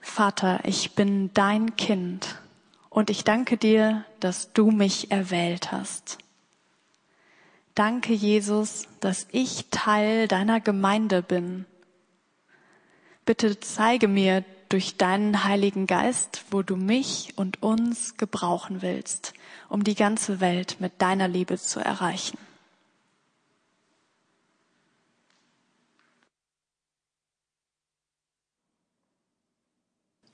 Vater, 0.00 0.60
ich 0.64 0.94
bin 0.94 1.32
dein 1.34 1.76
Kind 1.76 2.40
und 2.88 3.10
ich 3.10 3.24
danke 3.24 3.56
dir, 3.56 4.04
dass 4.20 4.52
du 4.52 4.70
mich 4.70 5.10
erwählt 5.10 5.70
hast. 5.70 6.18
Danke, 7.78 8.12
Jesus, 8.12 8.88
dass 8.98 9.28
ich 9.30 9.66
Teil 9.70 10.26
deiner 10.26 10.58
Gemeinde 10.58 11.22
bin. 11.22 11.64
Bitte 13.24 13.60
zeige 13.60 14.08
mir 14.08 14.44
durch 14.68 14.96
deinen 14.96 15.44
Heiligen 15.44 15.86
Geist, 15.86 16.42
wo 16.50 16.62
du 16.62 16.74
mich 16.74 17.34
und 17.36 17.62
uns 17.62 18.16
gebrauchen 18.16 18.82
willst, 18.82 19.32
um 19.68 19.84
die 19.84 19.94
ganze 19.94 20.40
Welt 20.40 20.80
mit 20.80 21.00
deiner 21.00 21.28
Liebe 21.28 21.56
zu 21.56 21.78
erreichen. 21.78 22.36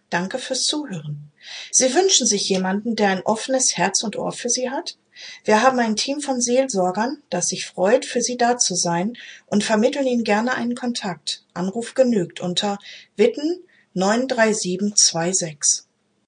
Danke 0.08 0.38
fürs 0.38 0.64
Zuhören. 0.64 1.30
Sie 1.70 1.92
wünschen 1.94 2.26
sich 2.26 2.48
jemanden, 2.48 2.96
der 2.96 3.10
ein 3.10 3.20
offenes 3.20 3.76
Herz 3.76 4.02
und 4.02 4.16
Ohr 4.16 4.32
für 4.32 4.48
Sie 4.48 4.70
hat? 4.70 4.96
Wir 5.44 5.62
haben 5.62 5.78
ein 5.78 5.96
Team 5.96 6.20
von 6.20 6.40
Seelsorgern, 6.40 7.22
das 7.30 7.48
sich 7.48 7.66
freut, 7.66 8.04
für 8.04 8.20
Sie 8.20 8.36
da 8.36 8.58
zu 8.58 8.74
sein 8.74 9.16
und 9.46 9.64
vermitteln 9.64 10.06
Ihnen 10.06 10.24
gerne 10.24 10.54
einen 10.54 10.74
Kontakt. 10.74 11.44
Anruf 11.54 11.94
genügt 11.94 12.40
unter 12.40 12.78
Witten 13.16 13.60
93726. 13.94 15.83